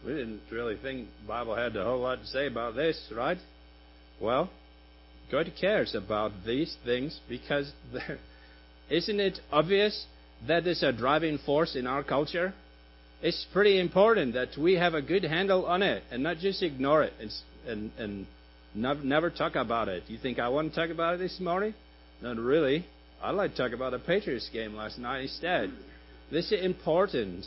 We 0.06 0.14
didn't 0.14 0.42
really 0.52 0.76
think 0.76 1.08
the 1.22 1.28
Bible 1.28 1.56
had 1.56 1.76
a 1.76 1.84
whole 1.84 2.00
lot 2.00 2.20
to 2.20 2.28
say 2.28 2.48
about 2.48 2.76
this, 2.76 3.12
right? 3.16 3.38
Well, 4.22 4.50
God 5.32 5.52
cares 5.60 5.96
about 5.96 6.32
these 6.46 6.76
things 6.84 7.20
because 7.30 7.72
isn't 8.90 9.20
it 9.20 9.40
obvious 9.52 10.06
that 10.48 10.66
that 10.66 10.70
is 10.70 10.84
a 10.84 10.92
driving 10.92 11.38
force 11.38 11.76
in 11.76 11.88
our 11.88 12.04
culture? 12.04 12.54
It's 13.22 13.46
pretty 13.54 13.80
important 13.80 14.34
that 14.34 14.50
we 14.58 14.74
have 14.74 14.94
a 14.94 15.02
good 15.02 15.24
handle 15.24 15.66
on 15.66 15.82
it 15.82 16.04
and 16.12 16.22
not 16.22 16.38
just 16.38 16.62
ignore 16.62 17.04
it 17.04 17.14
and, 17.22 17.32
and, 17.98 18.28
and 18.76 19.06
never 19.06 19.30
talk 19.30 19.56
about 19.56 19.88
it. 19.88 20.04
You 20.08 20.18
think 20.18 20.38
I 20.38 20.50
want 20.50 20.74
to 20.74 20.76
talk 20.76 20.90
about 20.90 21.16
it 21.16 21.18
this 21.20 21.40
morning? 21.40 21.74
Not 22.22 22.36
really. 22.38 22.86
I'd 23.22 23.32
like 23.32 23.52
to 23.52 23.58
talk 23.58 23.72
about 23.72 23.92
the 23.92 24.00
Patriots 24.00 24.50
game 24.52 24.76
last 24.76 25.00
night 25.00 25.22
instead. 25.22 25.72
This 26.30 26.52
is 26.52 26.64
important, 26.64 27.46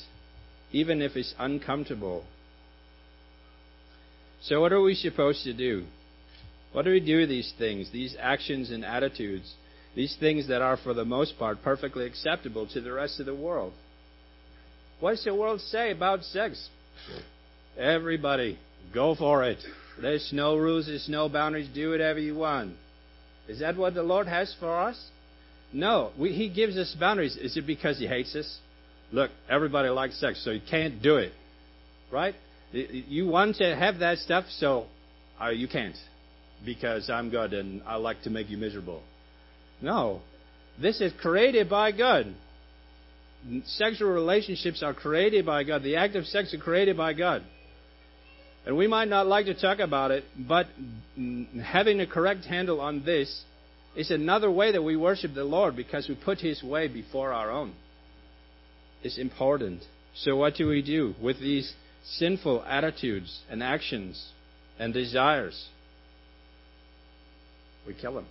even 0.73 1.03
if 1.03 1.17
it's 1.17 1.35
uncomfortable. 1.39 2.25
So, 4.47 4.61
what 4.61 4.73
are 4.73 4.81
we 4.81 4.95
supposed 4.95 5.43
to 5.43 5.53
do? 5.53 5.85
What 6.73 6.85
do 6.85 6.93
we 6.93 7.01
do 7.01 7.19
with 7.19 7.29
these 7.29 7.53
things, 7.59 7.91
these 7.93 8.17
actions 8.21 8.71
and 8.71 8.85
attitudes, 8.85 9.53
these 9.97 10.17
things 10.21 10.47
that 10.49 10.63
are, 10.63 10.77
for 10.77 10.95
the 10.95 11.05
most 11.05 11.37
part, 11.37 11.63
perfectly 11.65 12.07
acceptable 12.07 12.69
to 12.69 12.81
the 12.81 12.93
rest 12.93 13.19
of 13.19 13.27
the 13.27 13.35
world? 13.35 13.73
What 15.01 15.13
does 15.13 15.25
the 15.25 15.35
world 15.35 15.61
say 15.63 15.91
about 15.91 16.23
sex? 16.23 16.69
Everybody, 17.77 18.57
go 18.95 19.17
for 19.17 19.43
it. 19.43 19.59
There's 20.01 20.31
no 20.33 20.57
rules, 20.57 20.87
there's 20.87 21.09
no 21.09 21.29
boundaries. 21.29 21.69
Do 21.75 21.91
whatever 21.91 22.21
you 22.21 22.37
want. 22.37 22.77
Is 23.49 23.59
that 23.61 23.77
what 23.77 23.95
the 23.95 24.05
Lord 24.05 24.29
has 24.29 24.55
for 24.61 24.79
us? 24.79 25.11
No. 25.73 26.13
We, 26.17 26.33
he 26.33 26.49
gives 26.49 26.77
us 26.77 26.95
boundaries. 26.99 27.37
Is 27.37 27.57
it 27.57 27.67
because 27.67 27.99
He 27.99 28.07
hates 28.07 28.37
us? 28.37 28.59
Look, 29.11 29.33
everybody 29.51 29.89
likes 29.89 30.21
sex, 30.21 30.45
so 30.45 30.53
you 30.53 30.61
can't 30.71 31.03
do 31.03 31.17
it. 31.17 31.33
Right? 32.13 32.37
You 32.77 33.27
want 33.27 33.57
to 33.57 33.75
have 33.75 34.01
that 34.01 34.19
stuff, 34.19 34.45
so 34.51 34.87
uh, 35.43 35.49
you 35.49 35.69
can't. 35.69 35.97
Because 36.65 37.09
I'm 37.09 37.31
God 37.31 37.53
and 37.53 37.83
I 37.87 37.97
like 37.97 38.23
to 38.23 38.31
make 38.31 38.51
you 38.51 38.59
miserable. 38.59 39.03
No. 39.81 40.21
This 40.81 41.01
is 41.01 41.13
created 41.21 41.71
by 41.71 41.93
God. 41.93 42.35
Sexual 43.65 44.11
relationships 44.11 44.83
are 44.83 44.93
created 44.93 45.47
by 45.47 45.65
God. 45.65 45.83
The 45.83 45.97
act 45.97 46.17
of 46.17 46.27
sex 46.27 46.53
is 46.53 46.61
created 46.61 46.97
by 46.97 47.13
God. 47.13 47.43
And 48.67 48.77
we 48.77 48.89
might 48.89 49.09
not 49.09 49.27
like 49.27 49.47
to 49.47 49.55
talk 49.55 49.79
about 49.79 50.11
it, 50.11 50.25
but 50.37 50.67
having 51.63 52.01
a 52.01 52.07
correct 52.07 52.45
handle 52.45 52.81
on 52.81 53.05
this 53.05 53.45
is 53.97 54.11
another 54.11 54.51
way 54.51 54.73
that 54.73 54.83
we 54.83 54.97
worship 54.97 55.35
the 55.35 55.45
Lord 55.45 55.77
because 55.77 56.09
we 56.09 56.17
put 56.17 56.39
His 56.39 56.63
way 56.63 56.89
before 56.89 57.33
our 57.33 57.51
own. 57.51 57.75
It's 59.03 59.19
important. 59.19 59.83
So, 60.15 60.37
what 60.37 60.57
do 60.57 60.67
we 60.67 60.83
do 60.83 61.15
with 61.23 61.39
these 61.39 61.73
sinful 62.13 62.65
attitudes 62.65 63.41
and 63.51 63.63
actions 63.63 64.31
and 64.79 64.93
desires? 64.93 65.69
We 67.87 67.95
kill 67.95 68.15
them. 68.15 68.27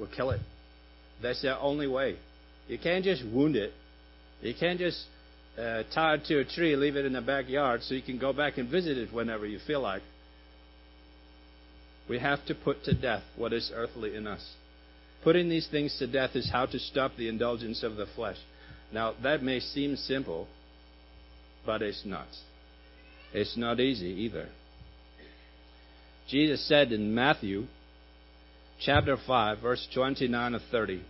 We 0.00 0.06
kill 0.14 0.30
it. 0.30 0.40
That's 1.22 1.42
the 1.42 1.58
only 1.58 1.86
way. 1.86 2.16
You 2.68 2.78
can't 2.78 3.04
just 3.04 3.24
wound 3.24 3.56
it. 3.56 3.72
You 4.40 4.54
can't 4.58 4.78
just 4.78 5.04
uh, 5.58 5.82
tie 5.94 6.14
it 6.14 6.24
to 6.26 6.40
a 6.40 6.44
tree, 6.44 6.76
leave 6.76 6.96
it 6.96 7.04
in 7.04 7.12
the 7.12 7.20
backyard 7.20 7.82
so 7.82 7.94
you 7.94 8.02
can 8.02 8.18
go 8.18 8.32
back 8.32 8.58
and 8.58 8.68
visit 8.68 8.98
it 8.98 9.12
whenever 9.12 9.46
you 9.46 9.58
feel 9.66 9.80
like. 9.80 10.02
We 12.08 12.18
have 12.18 12.44
to 12.46 12.54
put 12.54 12.84
to 12.84 12.94
death 12.94 13.22
what 13.36 13.52
is 13.52 13.70
earthly 13.74 14.14
in 14.14 14.26
us. 14.26 14.44
Putting 15.22 15.48
these 15.48 15.66
things 15.70 15.96
to 15.98 16.06
death 16.06 16.30
is 16.34 16.50
how 16.50 16.66
to 16.66 16.78
stop 16.78 17.12
the 17.16 17.28
indulgence 17.28 17.82
of 17.82 17.96
the 17.96 18.06
flesh. 18.14 18.36
Now, 18.92 19.14
that 19.22 19.42
may 19.42 19.60
seem 19.60 19.96
simple, 19.96 20.46
but 21.64 21.80
it's 21.80 22.02
not. 22.04 22.26
It's 23.34 23.56
not 23.56 23.80
easy 23.80 24.06
either. 24.06 24.48
Jesus 26.28 26.66
said 26.68 26.92
in 26.92 27.14
Matthew 27.14 27.66
chapter 28.80 29.16
5, 29.26 29.58
verse 29.60 29.86
29 29.92 30.52
to 30.52 30.60
30. 30.70 31.02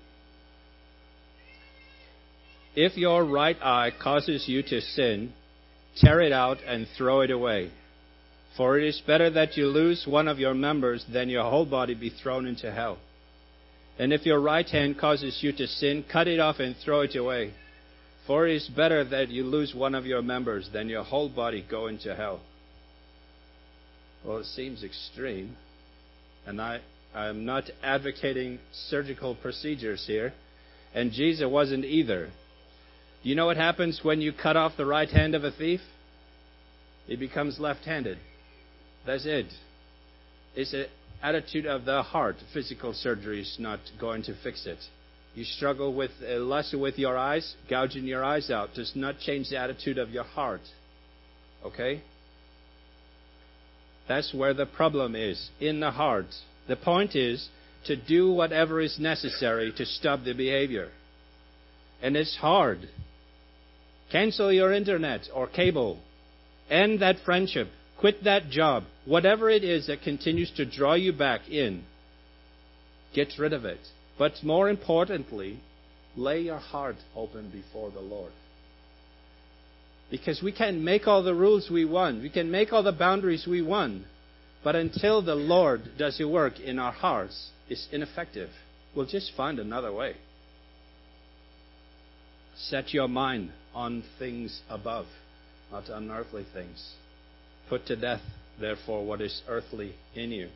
If 2.75 2.97
your 2.97 3.25
right 3.25 3.57
eye 3.63 3.93
causes 4.03 4.49
you 4.49 4.63
to 4.63 4.81
sin, 4.81 5.33
tear 5.99 6.21
it 6.23 6.33
out 6.33 6.59
and 6.67 6.89
throw 6.97 7.21
it 7.21 7.31
away. 7.31 7.71
For 8.57 8.79
it 8.79 8.89
is 8.89 9.03
better 9.07 9.31
that 9.31 9.57
you 9.57 9.67
lose 9.67 10.07
one 10.07 10.27
of 10.27 10.39
your 10.39 10.55
members 10.55 11.05
than 11.13 11.29
your 11.29 11.45
whole 11.45 11.67
body 11.67 11.95
be 11.95 12.11
thrown 12.11 12.47
into 12.47 12.73
hell. 12.73 12.99
And 13.99 14.13
if 14.13 14.25
your 14.25 14.41
right 14.41 14.67
hand 14.67 14.99
causes 14.99 15.39
you 15.43 15.53
to 15.53 15.67
sin, 15.67 16.05
cut 16.11 16.27
it 16.27 16.41
off 16.41 16.59
and 16.59 16.75
throw 16.85 17.03
it 17.03 17.15
away. 17.15 17.53
For 18.27 18.49
it 18.49 18.57
is 18.57 18.69
better 18.69 19.05
that 19.05 19.29
you 19.29 19.45
lose 19.45 19.75
one 19.75 19.95
of 19.95 20.07
your 20.07 20.23
members 20.23 20.71
than 20.73 20.89
your 20.89 21.05
whole 21.05 21.29
body 21.29 21.65
go 21.69 21.89
into 21.89 22.15
hell. 22.15 22.41
Well, 24.25 24.39
it 24.39 24.47
seems 24.47 24.83
extreme, 24.83 25.57
and 26.47 26.61
I, 26.61 26.81
I'm 27.15 27.45
not 27.45 27.65
advocating 27.83 28.59
surgical 28.89 29.35
procedures 29.35 30.05
here, 30.07 30.33
and 30.95 31.13
Jesus 31.13 31.47
wasn't 31.47 31.85
either. 31.85 32.31
Do 33.23 33.29
you 33.29 33.35
know 33.35 33.47
what 33.47 33.59
happens 33.59 34.01
when 34.03 34.23
you 34.23 34.33
cut 34.33 34.57
off 34.57 34.73
the 34.79 34.87
right 34.87 35.09
hand 35.09 35.35
of 35.35 35.45
a 35.45 35.51
thief? 35.51 35.81
He 37.07 37.17
becomes 37.17 37.61
left 37.61 37.85
handed. 37.85 38.17
That's 39.07 39.27
it. 39.27 39.47
It's 40.55 40.73
an 40.73 40.87
attitude 41.23 41.67
of 41.67 41.85
the 41.85 42.03
heart. 42.03 42.37
Physical 42.55 42.95
surgery 42.95 43.43
is 43.43 43.57
not 43.59 43.81
going 44.01 44.23
to 44.23 44.35
fix 44.43 44.67
it. 44.67 44.79
You 45.35 45.45
struggle 45.45 45.93
with 45.93 46.13
uh, 46.23 46.39
lust 46.39 46.75
with 46.79 46.99
your 46.99 47.19
eyes, 47.19 47.55
gouging 47.69 48.05
your 48.05 48.25
eyes 48.25 48.51
out 48.51 48.75
does 48.75 48.93
not 48.95 49.19
change 49.19 49.51
the 49.51 49.59
attitude 49.59 49.99
of 49.99 50.11
your 50.11 50.25
heart. 50.25 50.61
Okay? 51.65 52.03
That's 54.07 54.33
where 54.33 54.55
the 54.55 54.67
problem 54.67 55.17
is, 55.17 55.51
in 55.61 55.81
the 55.81 55.91
heart. 55.91 56.27
The 56.69 56.77
point 56.77 57.17
is 57.17 57.49
to 57.87 57.97
do 57.97 58.33
whatever 58.33 58.81
is 58.81 58.99
necessary 58.99 59.73
to 59.77 59.85
stop 59.85 60.25
the 60.25 60.35
behavior. 60.35 60.91
And 62.03 62.17
it's 62.17 62.37
hard. 62.37 62.89
Cancel 64.13 64.53
your 64.53 64.73
internet 64.73 65.23
or 65.35 65.47
cable. 65.47 65.99
End 66.71 67.01
that 67.01 67.17
friendship. 67.25 67.69
Quit 67.99 68.25
that 68.25 68.51
job. 68.51 68.85
Whatever 69.05 69.51
it 69.51 69.65
is 69.65 69.87
that 69.87 70.03
continues 70.03 70.51
to 70.53 70.65
draw 70.65 70.95
you 70.95 71.13
back 71.13 71.49
in, 71.49 71.85
get 73.15 73.29
rid 73.39 73.53
of 73.53 73.65
it. 73.65 73.81
But 74.19 74.33
more 74.43 74.69
importantly, 74.69 75.61
lay 76.17 76.41
your 76.43 76.59
heart 76.59 76.97
open 77.17 77.51
before 77.51 77.91
the 77.91 78.01
Lord. 78.01 78.33
Because 80.11 80.43
we 80.43 80.53
can 80.53 80.85
make 80.85 81.09
all 81.09 81.23
the 81.23 81.35
rules 81.35 81.71
we 81.71 81.85
want, 81.85 82.23
we 82.23 82.31
can 82.31 82.51
make 82.51 82.73
all 82.73 82.83
the 82.83 82.93
boundaries 82.93 83.47
we 83.49 83.63
want, 83.63 84.05
but 84.63 84.77
until 84.77 85.23
the 85.23 85.35
Lord 85.35 85.99
does 85.99 86.19
the 86.19 86.29
work 86.29 86.61
in 86.61 86.79
our 86.79 86.93
hearts, 86.93 87.51
it's 87.69 87.89
ineffective. 87.91 88.51
We'll 88.95 89.07
just 89.07 89.33
find 89.37 89.59
another 89.59 89.93
way. 89.93 90.15
Set 92.57 92.95
your 92.95 93.09
mind 93.09 93.51
on 93.75 94.05
things 94.19 94.61
above, 94.71 95.07
not 95.73 95.91
on 95.91 96.11
earthly 96.11 96.47
things. 96.55 96.93
Put 97.69 97.87
to 97.87 97.97
death, 97.97 98.23
therefore, 98.61 99.05
what 99.05 99.21
is 99.21 99.43
earthly 99.49 99.95
in 100.15 100.31
you. 100.31 100.49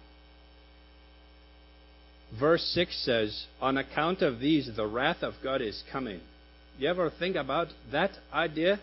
Verse 2.38 2.62
6 2.74 3.04
says, 3.04 3.46
On 3.60 3.78
account 3.78 4.22
of 4.22 4.40
these, 4.40 4.70
the 4.76 4.86
wrath 4.86 5.22
of 5.22 5.34
God 5.42 5.62
is 5.62 5.82
coming. 5.90 6.20
You 6.78 6.88
ever 6.88 7.10
think 7.10 7.36
about 7.36 7.68
that 7.90 8.10
idea? 8.32 8.80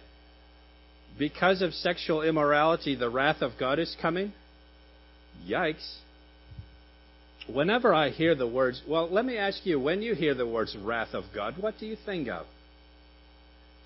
Because 1.17 1.61
of 1.61 1.73
sexual 1.73 2.21
immorality, 2.21 2.95
the 2.95 3.09
wrath 3.09 3.41
of 3.41 3.53
God 3.59 3.79
is 3.79 3.95
coming? 4.01 4.33
Yikes. 5.47 5.97
Whenever 7.47 7.93
I 7.93 8.09
hear 8.09 8.33
the 8.35 8.47
words, 8.47 8.81
well, 8.87 9.07
let 9.09 9.23
me 9.23 9.37
ask 9.37 9.65
you, 9.65 9.79
when 9.79 10.01
you 10.01 10.15
hear 10.15 10.33
the 10.33 10.47
words 10.47 10.75
wrath 10.81 11.13
of 11.13 11.25
God, 11.33 11.55
what 11.59 11.75
do 11.79 11.85
you 11.85 11.95
think 12.05 12.27
of? 12.27 12.47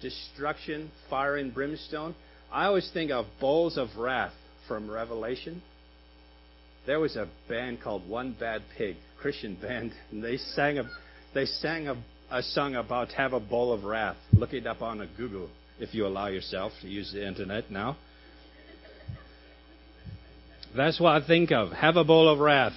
destruction, 0.02 0.92
fire 1.10 1.38
and 1.38 1.54
brimstone. 1.54 2.16
I 2.52 2.66
always 2.66 2.90
think 2.94 3.12
of 3.12 3.26
bowls 3.40 3.78
of 3.78 3.90
wrath 3.98 4.34
from 4.68 4.90
Revelation. 4.90 5.62
There 6.86 7.00
was 7.00 7.16
a 7.16 7.28
band 7.48 7.82
called 7.82 8.08
One 8.08 8.36
Bad 8.40 8.64
Pig, 8.78 8.96
Christian 9.20 9.56
band, 9.56 9.92
and 10.12 10.24
they 10.24 10.38
sang 10.38 10.80
a 10.80 10.90
they 11.34 11.46
sang 11.46 11.88
a, 11.88 11.96
a 12.32 12.42
song 12.42 12.76
about 12.76 13.12
have 13.14 13.34
a 13.34 13.40
bowl 13.40 13.74
of 13.74 13.84
wrath. 13.84 14.18
Look 14.34 14.54
it 14.54 14.66
up 14.66 14.82
on 14.82 15.02
a 15.02 15.08
Google 15.18 15.50
if 15.80 15.94
you 15.94 16.08
allow 16.08 16.28
yourself 16.28 16.74
to 16.82 16.88
use 16.88 17.12
the 17.14 17.28
internet 17.28 17.70
now. 17.70 17.98
That's 20.76 21.00
what 21.00 21.22
I 21.22 21.26
think 21.26 21.52
of. 21.52 21.72
Have 21.72 21.96
a 21.96 22.04
bowl 22.04 22.30
of 22.30 22.40
wrath. 22.40 22.74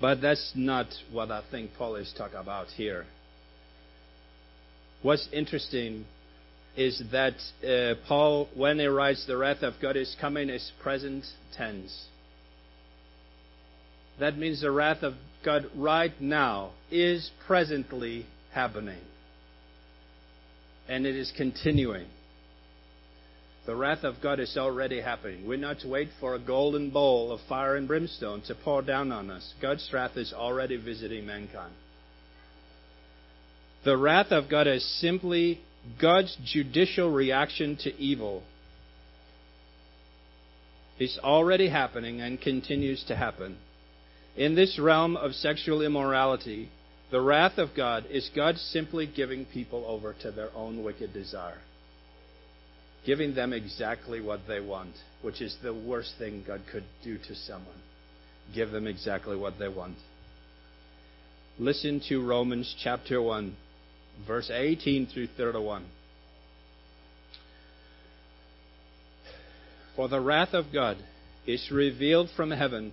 But 0.00 0.20
that's 0.20 0.52
not 0.54 0.86
what 1.10 1.30
I 1.30 1.42
think 1.50 1.70
Paul 1.78 1.96
is 1.96 2.12
talking 2.16 2.38
about 2.38 2.68
here. 2.68 3.06
What's 5.02 5.28
interesting 5.32 6.04
is 6.76 7.02
that 7.12 7.34
uh, 7.66 7.94
Paul, 8.06 8.48
when 8.54 8.78
he 8.78 8.86
writes 8.86 9.24
the 9.26 9.36
wrath 9.36 9.62
of 9.62 9.74
God 9.80 9.96
is 9.96 10.14
coming, 10.20 10.50
is 10.50 10.72
present 10.82 11.24
tense. 11.56 12.06
That 14.18 14.38
means 14.38 14.60
the 14.60 14.70
wrath 14.70 15.02
of 15.02 15.14
God 15.44 15.66
right 15.74 16.18
now 16.20 16.70
is 16.90 17.30
presently 17.46 18.26
happening. 18.52 19.00
and 20.88 21.06
it 21.06 21.16
is 21.16 21.32
continuing. 21.36 22.06
The 23.66 23.74
wrath 23.74 24.04
of 24.04 24.16
God 24.22 24.38
is 24.38 24.56
already 24.56 25.00
happening. 25.00 25.46
We're 25.46 25.58
not 25.58 25.80
to 25.80 25.88
wait 25.88 26.08
for 26.20 26.34
a 26.34 26.38
golden 26.38 26.90
bowl 26.90 27.32
of 27.32 27.40
fire 27.48 27.76
and 27.76 27.88
brimstone 27.88 28.42
to 28.42 28.54
pour 28.54 28.82
down 28.82 29.10
on 29.10 29.30
us. 29.30 29.54
God's 29.60 29.88
wrath 29.92 30.16
is 30.16 30.32
already 30.32 30.76
visiting 30.76 31.26
mankind. 31.26 31.72
The 33.84 33.96
wrath 33.96 34.30
of 34.30 34.48
God 34.48 34.68
is 34.68 34.84
simply 35.00 35.60
God's 36.00 36.36
judicial 36.44 37.10
reaction 37.10 37.76
to 37.82 37.94
evil. 37.96 38.44
It's 40.98 41.18
already 41.18 41.68
happening 41.68 42.20
and 42.20 42.40
continues 42.40 43.04
to 43.08 43.16
happen. 43.16 43.58
In 44.36 44.54
this 44.54 44.78
realm 44.78 45.16
of 45.16 45.34
sexual 45.34 45.82
immorality, 45.82 46.68
the 47.10 47.20
wrath 47.20 47.58
of 47.58 47.70
God 47.74 48.06
is 48.10 48.30
God 48.34 48.56
simply 48.58 49.06
giving 49.06 49.46
people 49.46 49.84
over 49.86 50.14
to 50.22 50.30
their 50.30 50.50
own 50.54 50.82
wicked 50.82 51.12
desire 51.12 51.58
giving 53.06 53.34
them 53.34 53.52
exactly 53.52 54.20
what 54.20 54.40
they 54.48 54.60
want, 54.60 54.92
which 55.22 55.40
is 55.40 55.56
the 55.62 55.72
worst 55.72 56.14
thing 56.18 56.42
God 56.44 56.60
could 56.70 56.84
do 57.04 57.16
to 57.16 57.34
someone. 57.36 57.80
Give 58.52 58.70
them 58.70 58.86
exactly 58.86 59.36
what 59.36 59.58
they 59.58 59.68
want. 59.68 59.96
Listen 61.58 62.02
to 62.08 62.26
Romans 62.26 62.74
chapter 62.82 63.22
1, 63.22 63.56
verse 64.26 64.50
18 64.52 65.06
through 65.06 65.28
31. 65.36 65.86
For 69.94 70.08
the 70.08 70.20
wrath 70.20 70.52
of 70.52 70.66
God 70.72 70.98
is 71.46 71.70
revealed 71.70 72.28
from 72.36 72.50
heaven 72.50 72.92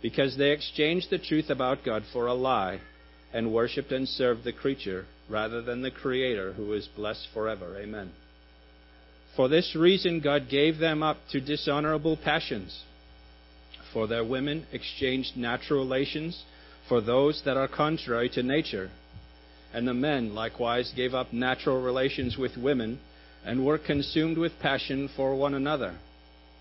because 0.00 0.36
they 0.36 0.50
exchanged 0.50 1.10
the 1.10 1.18
truth 1.18 1.50
about 1.50 1.84
God 1.84 2.04
for 2.12 2.26
a 2.26 2.34
lie 2.34 2.80
and 3.32 3.52
worshipped 3.52 3.92
and 3.92 4.08
served 4.08 4.44
the 4.44 4.52
creature 4.52 5.06
rather 5.28 5.60
than 5.60 5.82
the 5.82 5.90
Creator 5.90 6.54
who 6.54 6.72
is 6.72 6.88
blessed 6.96 7.28
forever. 7.34 7.76
Amen. 7.78 8.12
For 9.36 9.48
this 9.48 9.76
reason, 9.76 10.20
God 10.20 10.48
gave 10.50 10.78
them 10.78 11.02
up 11.02 11.18
to 11.30 11.40
dishonorable 11.40 12.16
passions. 12.16 12.82
For 13.92 14.06
their 14.06 14.24
women 14.24 14.66
exchanged 14.72 15.36
natural 15.36 15.80
relations 15.80 16.42
for 16.88 17.00
those 17.00 17.42
that 17.44 17.56
are 17.56 17.68
contrary 17.68 18.28
to 18.30 18.42
nature. 18.42 18.90
And 19.72 19.86
the 19.86 19.94
men 19.94 20.34
likewise 20.34 20.92
gave 20.96 21.14
up 21.14 21.32
natural 21.32 21.82
relations 21.82 22.36
with 22.38 22.56
women 22.56 22.98
and 23.44 23.64
were 23.64 23.78
consumed 23.78 24.38
with 24.38 24.58
passion 24.60 25.08
for 25.14 25.34
one 25.36 25.54
another, 25.54 25.94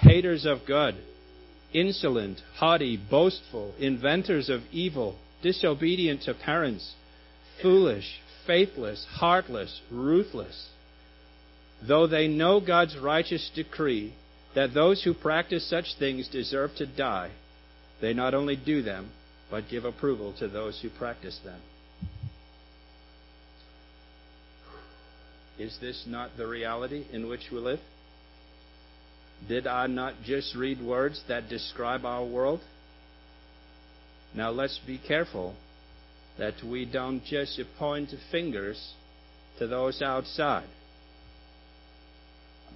haters 0.00 0.46
of 0.46 0.60
God, 0.66 0.94
insolent, 1.72 2.40
haughty, 2.56 2.96
boastful, 2.96 3.74
inventors 3.78 4.48
of 4.48 4.62
evil, 4.72 5.16
disobedient 5.42 6.22
to 6.22 6.34
parents, 6.34 6.94
foolish, 7.62 8.20
faithless, 8.46 9.06
heartless, 9.10 9.80
ruthless 9.90 10.70
though 11.86 12.06
they 12.06 12.28
know 12.28 12.60
God's 12.60 12.96
righteous 12.98 13.50
decree 13.54 14.12
that 14.54 14.74
those 14.74 15.02
who 15.02 15.14
practice 15.14 15.68
such 15.68 15.94
things 15.98 16.28
deserve 16.28 16.74
to 16.76 16.86
die, 16.86 17.30
they 18.00 18.12
not 18.12 18.34
only 18.34 18.56
do 18.56 18.82
them, 18.82 19.10
but 19.50 19.68
give 19.68 19.84
approval 19.84 20.34
to 20.38 20.48
those 20.48 20.80
who 20.80 20.90
practice 20.90 21.38
them. 21.44 21.60
Is 25.58 25.76
this 25.80 26.04
not 26.06 26.36
the 26.36 26.46
reality 26.46 27.04
in 27.12 27.28
which 27.28 27.50
we 27.52 27.58
live? 27.58 27.80
Did 29.48 29.66
I 29.66 29.86
not 29.86 30.14
just 30.24 30.54
read 30.54 30.80
words 30.80 31.22
that 31.28 31.48
describe 31.48 32.04
our 32.04 32.24
world? 32.24 32.60
Now 34.34 34.50
let's 34.50 34.78
be 34.86 34.98
careful 34.98 35.54
that 36.38 36.54
we 36.64 36.84
don't 36.84 37.24
just 37.24 37.60
point 37.78 38.10
fingers 38.30 38.94
to 39.58 39.66
those 39.66 40.00
outside. 40.02 40.68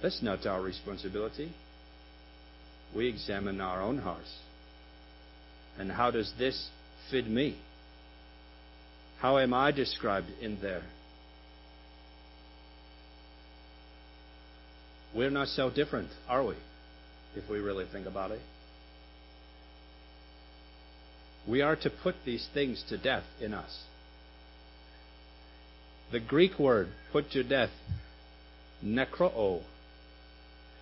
That's 0.01 0.21
not 0.21 0.45
our 0.45 0.61
responsibility. 0.61 1.51
We 2.95 3.07
examine 3.07 3.61
our 3.61 3.81
own 3.81 3.97
hearts. 3.99 4.33
And 5.79 5.91
how 5.91 6.11
does 6.11 6.31
this 6.37 6.69
fit 7.09 7.27
me? 7.27 7.57
How 9.19 9.37
am 9.37 9.53
I 9.53 9.71
described 9.71 10.27
in 10.41 10.59
there? 10.61 10.83
We're 15.15 15.29
not 15.29 15.47
so 15.47 15.69
different, 15.69 16.09
are 16.27 16.45
we? 16.45 16.55
If 17.35 17.49
we 17.49 17.59
really 17.59 17.85
think 17.89 18.05
about 18.05 18.31
it. 18.31 18.41
We 21.47 21.61
are 21.61 21.75
to 21.77 21.89
put 21.89 22.15
these 22.25 22.47
things 22.53 22.83
to 22.89 22.97
death 22.97 23.23
in 23.39 23.53
us. 23.53 23.83
The 26.11 26.19
Greek 26.19 26.59
word 26.59 26.89
put 27.11 27.31
to 27.31 27.43
death, 27.43 27.69
nekroo, 28.83 29.61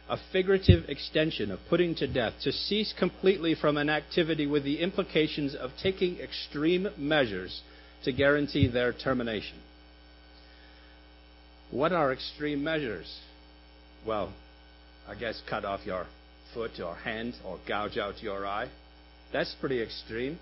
a 0.10 0.18
figurative 0.32 0.90
extension 0.90 1.52
of 1.52 1.60
putting 1.70 1.96
to 1.96 2.08
death, 2.08 2.34
to 2.42 2.52
cease 2.52 2.94
completely 2.98 3.56
from 3.56 3.78
an 3.78 3.90
activity 3.90 4.48
with 4.48 4.64
the 4.64 4.80
implications 4.80 5.56
of 5.56 5.72
taking 5.82 6.20
extreme 6.20 6.88
measures 6.98 7.62
to 8.04 8.12
guarantee 8.12 8.68
their 8.68 8.94
termination. 8.94 9.58
What 11.72 11.94
are 11.94 12.12
extreme 12.12 12.64
measures? 12.64 13.20
Well, 14.06 14.34
I 15.08 15.16
guess 15.16 15.42
cut 15.50 15.66
off 15.66 15.82
your 15.86 16.06
foot 16.54 16.80
or 16.84 16.96
hand 16.96 17.36
or 17.46 17.60
gouge 17.68 17.98
out 17.98 18.22
your 18.22 18.46
eye. 18.46 18.70
That's 19.32 19.56
pretty 19.60 19.82
extreme. 19.82 20.40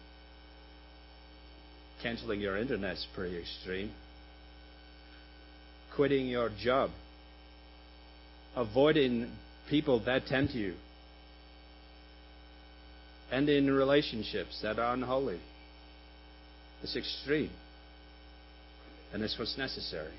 Canceling 2.01 2.41
your 2.41 2.57
internet's 2.57 3.05
pretty 3.13 3.39
extreme. 3.39 3.91
Quitting 5.95 6.27
your 6.27 6.49
job. 6.61 6.89
Avoiding 8.55 9.31
people 9.69 10.03
that 10.05 10.25
tempt 10.25 10.53
you, 10.53 10.73
and 13.31 13.47
in 13.47 13.71
relationships 13.71 14.59
that 14.61 14.77
are 14.77 14.93
unholy. 14.93 15.39
It's 16.83 16.97
extreme, 16.97 17.51
and 19.13 19.23
it's 19.23 19.39
what's 19.39 19.57
necessary. 19.57 20.11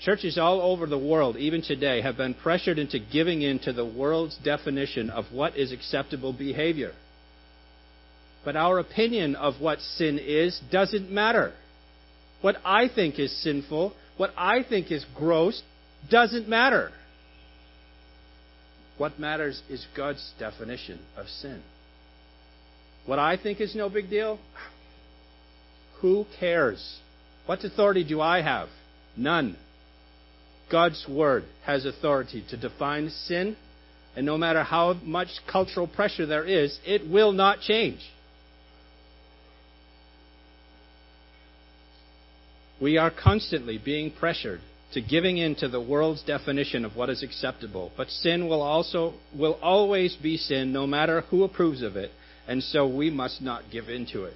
Churches 0.00 0.38
all 0.38 0.62
over 0.62 0.86
the 0.86 0.98
world, 0.98 1.36
even 1.36 1.60
today, 1.60 2.00
have 2.00 2.16
been 2.16 2.32
pressured 2.32 2.78
into 2.78 2.98
giving 2.98 3.42
in 3.42 3.58
to 3.60 3.72
the 3.72 3.84
world's 3.84 4.38
definition 4.38 5.10
of 5.10 5.26
what 5.30 5.56
is 5.56 5.72
acceptable 5.72 6.32
behavior. 6.32 6.92
But 8.42 8.56
our 8.56 8.78
opinion 8.78 9.34
of 9.34 9.60
what 9.60 9.80
sin 9.80 10.18
is 10.18 10.58
doesn't 10.72 11.10
matter. 11.10 11.52
What 12.40 12.56
I 12.64 12.88
think 12.88 13.18
is 13.18 13.42
sinful, 13.42 13.92
what 14.16 14.30
I 14.38 14.62
think 14.66 14.90
is 14.90 15.04
gross, 15.14 15.62
doesn't 16.10 16.48
matter. 16.48 16.90
What 18.96 19.18
matters 19.18 19.62
is 19.68 19.86
God's 19.94 20.32
definition 20.38 20.98
of 21.14 21.26
sin. 21.26 21.62
What 23.04 23.18
I 23.18 23.36
think 23.36 23.60
is 23.60 23.74
no 23.74 23.90
big 23.90 24.08
deal, 24.08 24.38
who 26.00 26.24
cares? 26.38 26.98
What 27.44 27.64
authority 27.64 28.04
do 28.04 28.22
I 28.22 28.40
have? 28.40 28.68
None. 29.14 29.56
God's 30.70 31.06
Word 31.08 31.44
has 31.64 31.84
authority 31.84 32.44
to 32.50 32.56
define 32.56 33.10
sin, 33.10 33.56
and 34.16 34.24
no 34.24 34.38
matter 34.38 34.62
how 34.62 34.94
much 35.02 35.28
cultural 35.50 35.86
pressure 35.86 36.26
there 36.26 36.44
is, 36.44 36.78
it 36.86 37.08
will 37.08 37.32
not 37.32 37.60
change. 37.60 38.00
We 42.80 42.96
are 42.96 43.10
constantly 43.10 43.78
being 43.78 44.10
pressured 44.10 44.60
to 44.92 45.00
giving 45.00 45.38
in 45.38 45.54
to 45.56 45.68
the 45.68 45.80
world's 45.80 46.22
definition 46.22 46.84
of 46.84 46.96
what 46.96 47.10
is 47.10 47.22
acceptable. 47.22 47.92
But 47.96 48.08
sin 48.08 48.48
will 48.48 48.62
also 48.62 49.14
will 49.36 49.58
always 49.62 50.16
be 50.16 50.36
sin 50.36 50.72
no 50.72 50.86
matter 50.86 51.20
who 51.22 51.44
approves 51.44 51.82
of 51.82 51.96
it, 51.96 52.10
and 52.48 52.62
so 52.62 52.86
we 52.86 53.10
must 53.10 53.42
not 53.42 53.64
give 53.70 53.88
in 53.88 54.06
to 54.06 54.24
it. 54.24 54.34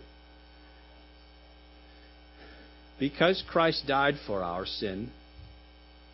Because 2.99 3.43
Christ 3.49 3.87
died 3.89 4.15
for 4.27 4.43
our 4.43 4.67
sin, 4.67 5.11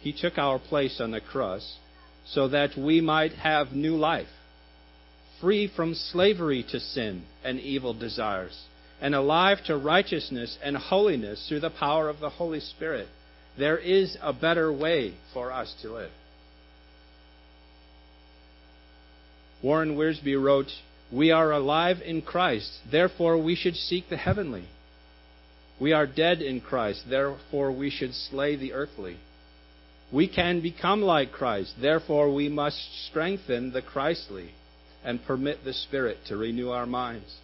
he 0.00 0.12
took 0.12 0.38
our 0.38 0.58
place 0.58 1.00
on 1.00 1.10
the 1.10 1.20
cross 1.20 1.76
so 2.26 2.48
that 2.48 2.76
we 2.76 3.00
might 3.00 3.32
have 3.32 3.72
new 3.72 3.96
life, 3.96 4.28
free 5.40 5.70
from 5.74 5.94
slavery 5.94 6.64
to 6.70 6.80
sin 6.80 7.22
and 7.44 7.60
evil 7.60 7.94
desires, 7.94 8.64
and 9.00 9.14
alive 9.14 9.58
to 9.66 9.76
righteousness 9.76 10.58
and 10.62 10.76
holiness 10.76 11.46
through 11.48 11.60
the 11.60 11.70
power 11.70 12.08
of 12.08 12.20
the 12.20 12.30
Holy 12.30 12.60
Spirit. 12.60 13.08
There 13.58 13.78
is 13.78 14.16
a 14.22 14.32
better 14.32 14.72
way 14.72 15.14
for 15.34 15.52
us 15.52 15.74
to 15.82 15.92
live. 15.92 16.10
Warren 19.62 19.96
Wiersbe 19.96 20.42
wrote, 20.42 20.70
We 21.12 21.30
are 21.30 21.52
alive 21.52 21.98
in 22.02 22.22
Christ, 22.22 22.70
therefore 22.90 23.42
we 23.42 23.54
should 23.54 23.74
seek 23.74 24.08
the 24.08 24.16
heavenly. 24.16 24.66
We 25.78 25.92
are 25.92 26.06
dead 26.06 26.40
in 26.40 26.60
Christ, 26.60 27.04
therefore 27.08 27.72
we 27.72 27.90
should 27.90 28.14
slay 28.14 28.56
the 28.56 28.72
earthly. 28.72 29.18
We 30.12 30.26
can 30.26 30.60
become 30.60 31.02
like 31.02 31.30
Christ, 31.30 31.74
therefore 31.80 32.34
we 32.34 32.48
must 32.48 33.06
strengthen 33.08 33.72
the 33.72 33.82
Christly 33.82 34.50
and 35.04 35.24
permit 35.24 35.64
the 35.64 35.72
Spirit 35.72 36.18
to 36.26 36.36
renew 36.36 36.70
our 36.70 36.86
minds, 36.86 37.36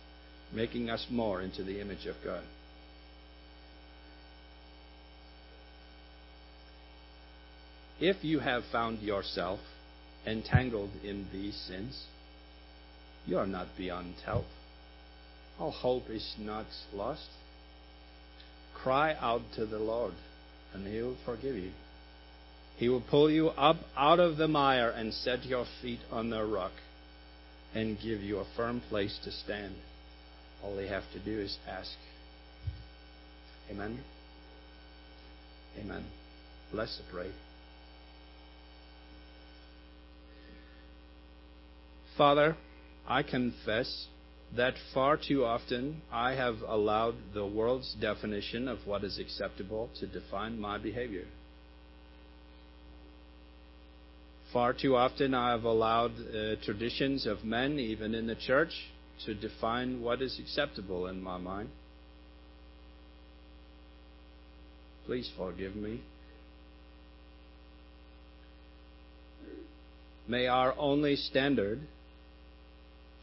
making 0.53 0.91
us 0.91 1.07
more 1.09 1.41
into 1.41 1.63
the 1.63 1.81
image 1.81 2.07
of 2.07 2.17
God. 2.25 2.43
If 8.01 8.23
you 8.25 8.41
have 8.41 8.65
found 8.71 9.01
yourself 9.01 9.61
entangled 10.27 10.91
in 11.03 11.29
these 11.33 11.57
sins, 11.57 12.05
you 13.27 13.39
are 13.39 13.47
not 13.47 13.69
beyond 13.79 14.15
help. 14.25 14.45
All 15.59 15.71
hope 15.71 16.11
is 16.11 16.35
not 16.39 16.67
lost. 16.93 17.29
Cry 18.75 19.15
out 19.15 19.43
to 19.55 19.65
the 19.65 19.79
Lord, 19.79 20.13
and 20.75 20.87
He 20.87 21.01
will 21.01 21.17
forgive 21.25 21.57
you. 21.57 21.71
He 22.77 22.89
will 22.89 23.01
pull 23.01 23.31
you 23.31 23.49
up 23.49 23.77
out 23.97 24.21
of 24.21 24.37
the 24.37 24.49
mire 24.49 24.91
and 24.91 25.13
set 25.13 25.45
your 25.45 25.65
feet 25.81 26.01
on 26.11 26.31
the 26.31 26.45
rock 26.45 26.73
and 27.75 27.99
give 28.01 28.21
you 28.21 28.39
a 28.39 28.47
firm 28.57 28.83
place 28.89 29.19
to 29.25 29.31
stand. 29.31 29.75
All 30.63 30.81
you 30.81 30.89
have 30.89 31.05
to 31.13 31.19
do 31.19 31.41
is 31.41 31.57
ask. 31.67 31.93
Amen. 33.71 33.99
Amen. 35.79 36.05
Let's 36.73 37.01
pray. 37.13 37.31
Father, 42.17 42.57
I 43.07 43.23
confess 43.23 44.07
that 44.57 44.75
far 44.95 45.19
too 45.19 45.45
often 45.45 46.03
I 46.11 46.33
have 46.33 46.57
allowed 46.67 47.17
the 47.35 47.47
world's 47.47 47.95
definition 48.01 48.69
of 48.69 48.79
what 48.87 49.05
is 49.05 49.19
acceptable 49.19 49.91
to 50.01 50.07
define 50.07 50.59
my 50.59 50.79
behavior. 50.79 51.25
Far 54.57 54.73
too 54.73 54.97
often 54.97 55.35
I 55.35 55.51
have 55.51 55.65
allowed 55.65 56.13
uh, 56.13 56.57
traditions 56.65 57.27
of 57.27 57.45
men, 57.45 57.79
even 57.79 58.15
in 58.15 58.27
the 58.27 58.35
church, 58.35 58.71
to 59.27 59.35
define 59.35 60.01
what 60.01 60.23
is 60.23 60.41
acceptable 60.41 61.09
in 61.09 61.23
my 61.23 61.37
mind. 61.37 61.69
Please 65.05 65.31
forgive 65.37 65.77
me. 65.77 66.01
May 70.27 70.47
our 70.47 70.75
only 70.79 71.17
standard 71.17 71.83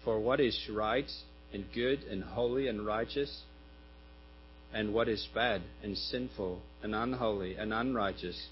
for 0.06 0.20
what 0.20 0.40
is 0.40 0.70
right 0.72 1.10
and 1.52 1.66
good 1.74 2.04
and 2.04 2.24
holy 2.24 2.68
and 2.68 2.86
righteous, 2.86 3.42
and 4.72 4.94
what 4.94 5.10
is 5.10 5.28
bad 5.34 5.64
and 5.82 5.98
sinful 5.98 6.62
and 6.84 6.94
unholy 6.94 7.56
and 7.56 7.74
unrighteous. 7.74 8.50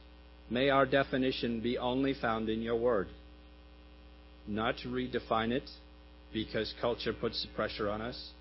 May 0.51 0.69
our 0.69 0.85
definition 0.85 1.61
be 1.61 1.79
only 1.79 2.13
found 2.13 2.47
in 2.47 2.61
your 2.61 2.75
word. 2.75 3.07
Not 4.47 4.77
to 4.83 4.89
redefine 4.89 5.51
it 5.51 5.67
because 6.31 6.71
culture 6.79 7.13
puts 7.13 7.41
the 7.41 7.55
pressure 7.55 7.89
on 7.89 8.01
us. 8.01 8.31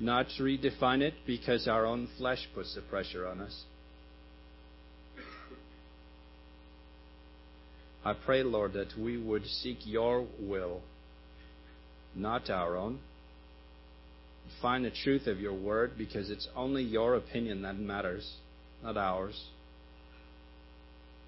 Not 0.00 0.26
to 0.38 0.42
redefine 0.42 1.02
it 1.02 1.14
because 1.26 1.68
our 1.68 1.84
own 1.84 2.08
flesh 2.16 2.48
puts 2.54 2.74
the 2.74 2.80
pressure 2.80 3.26
on 3.26 3.40
us. 3.40 3.64
I 8.02 8.14
pray, 8.14 8.42
Lord, 8.42 8.72
that 8.74 8.96
we 8.98 9.18
would 9.18 9.44
seek 9.46 9.78
your 9.84 10.26
will 10.38 10.80
not 12.16 12.48
our 12.50 12.76
own. 12.76 12.98
Find 14.62 14.84
the 14.84 14.90
truth 14.90 15.26
of 15.26 15.38
your 15.38 15.52
word 15.52 15.92
because 15.98 16.30
it's 16.30 16.48
only 16.56 16.82
your 16.82 17.14
opinion 17.16 17.62
that 17.62 17.78
matters, 17.78 18.36
not 18.82 18.96
ours. 18.96 19.38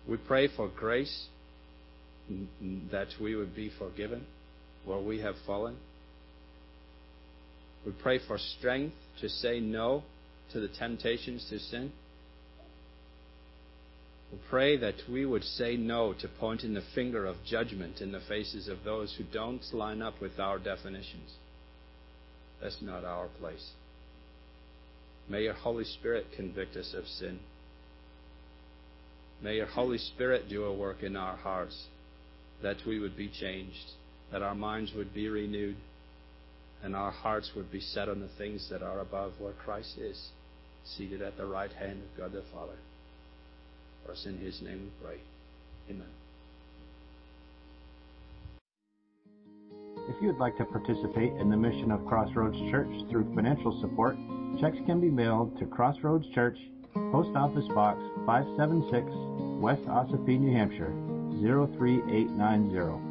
We 0.09 0.17
pray 0.17 0.49
for 0.49 0.69
grace 0.69 1.27
that 2.91 3.09
we 3.21 3.37
would 3.37 3.55
be 3.55 3.71
forgiven 3.79 4.27
where 4.85 5.01
we 5.01 5.21
have 5.21 5.35
fallen. 5.47 5.77
We 7.85 7.93
pray 7.93 8.19
for 8.27 8.39
strength 8.39 8.97
to 9.21 9.29
say 9.29 9.61
no 9.61 10.03
to 10.53 10.61
the 10.61 10.69
temptations 10.69 11.47
to 11.51 11.59
sin. 11.59 11.93
We 14.33 14.39
pray 14.51 14.77
that 14.79 14.95
we 15.11 15.25
would 15.25 15.45
say 15.45 15.77
no 15.77 16.15
to 16.21 16.29
pointing 16.41 16.75
the 16.75 16.83
finger 16.95 17.25
of 17.25 17.37
judgment 17.47 18.01
in 18.01 18.13
the 18.13 18.21
faces 18.29 18.69
of 18.69 18.85
those 18.85 19.15
who 19.17 19.25
don't 19.33 19.63
line 19.73 20.03
up 20.03 20.21
with 20.21 20.39
our 20.39 20.59
definitions. 20.59 21.33
That's 22.63 22.79
not 22.83 23.05
our 23.05 23.29
place. 23.41 23.71
May 25.29 25.45
your 25.45 25.55
Holy 25.55 25.85
Spirit 25.85 26.27
convict 26.35 26.77
us 26.77 26.95
of 26.97 27.07
sin. 27.07 27.41
May 29.43 29.57
your 29.57 29.67
Holy 29.67 29.99
Spirit 29.99 30.49
do 30.49 30.65
a 30.65 30.75
work 30.75 31.03
in 31.03 31.17
our 31.17 31.37
hearts 31.37 31.87
that 32.63 32.79
we 32.87 32.99
would 32.99 33.17
be 33.17 33.29
changed, 33.29 33.93
that 34.33 34.43
our 34.43 34.55
minds 34.55 34.93
would 34.95 35.15
be 35.15 35.29
renewed, 35.29 35.77
and 36.83 36.97
our 36.97 37.13
hearts 37.13 37.53
would 37.55 37.71
be 37.71 37.81
set 37.81 38.09
on 38.09 38.21
the 38.21 38.29
things 38.37 38.69
that 38.71 38.83
are 38.83 39.01
above 39.01 39.33
where 39.39 39.53
Christ 39.53 39.97
is, 39.99 40.31
seated 40.85 41.23
at 41.23 41.37
the 41.37 41.47
right 41.47 41.73
hand 41.73 42.03
of 42.03 42.19
God 42.19 42.33
the 42.33 42.43
Father. 42.53 42.77
For 44.05 44.13
us 44.13 44.27
in 44.27 44.39
His 44.39 44.61
name 44.61 44.91
we 44.91 45.07
pray. 45.07 45.21
Amen. 45.91 46.09
If 50.09 50.23
you 50.23 50.29
would 50.29 50.39
like 50.39 50.57
to 50.57 50.65
participate 50.65 51.33
in 51.35 51.51
the 51.51 51.57
mission 51.57 51.93
of 51.93 52.05
Crossroads 52.07 52.59
Church 52.71 52.91
through 53.11 53.33
financial 53.35 53.79
support, 53.81 54.17
checks 54.61 54.79
can 54.87 55.01
be 55.01 55.11
mailed 55.11 55.57
to 55.59 55.67
Crossroads 55.67 56.27
Church, 56.35 56.59
Post 57.11 57.35
Office 57.35 57.69
Box 57.75 58.01
576, 58.27 59.11
West 59.61 59.83
Ossipee, 59.89 60.39
New 60.39 60.53
Hampshire 60.53 60.93
03890. 61.41 63.08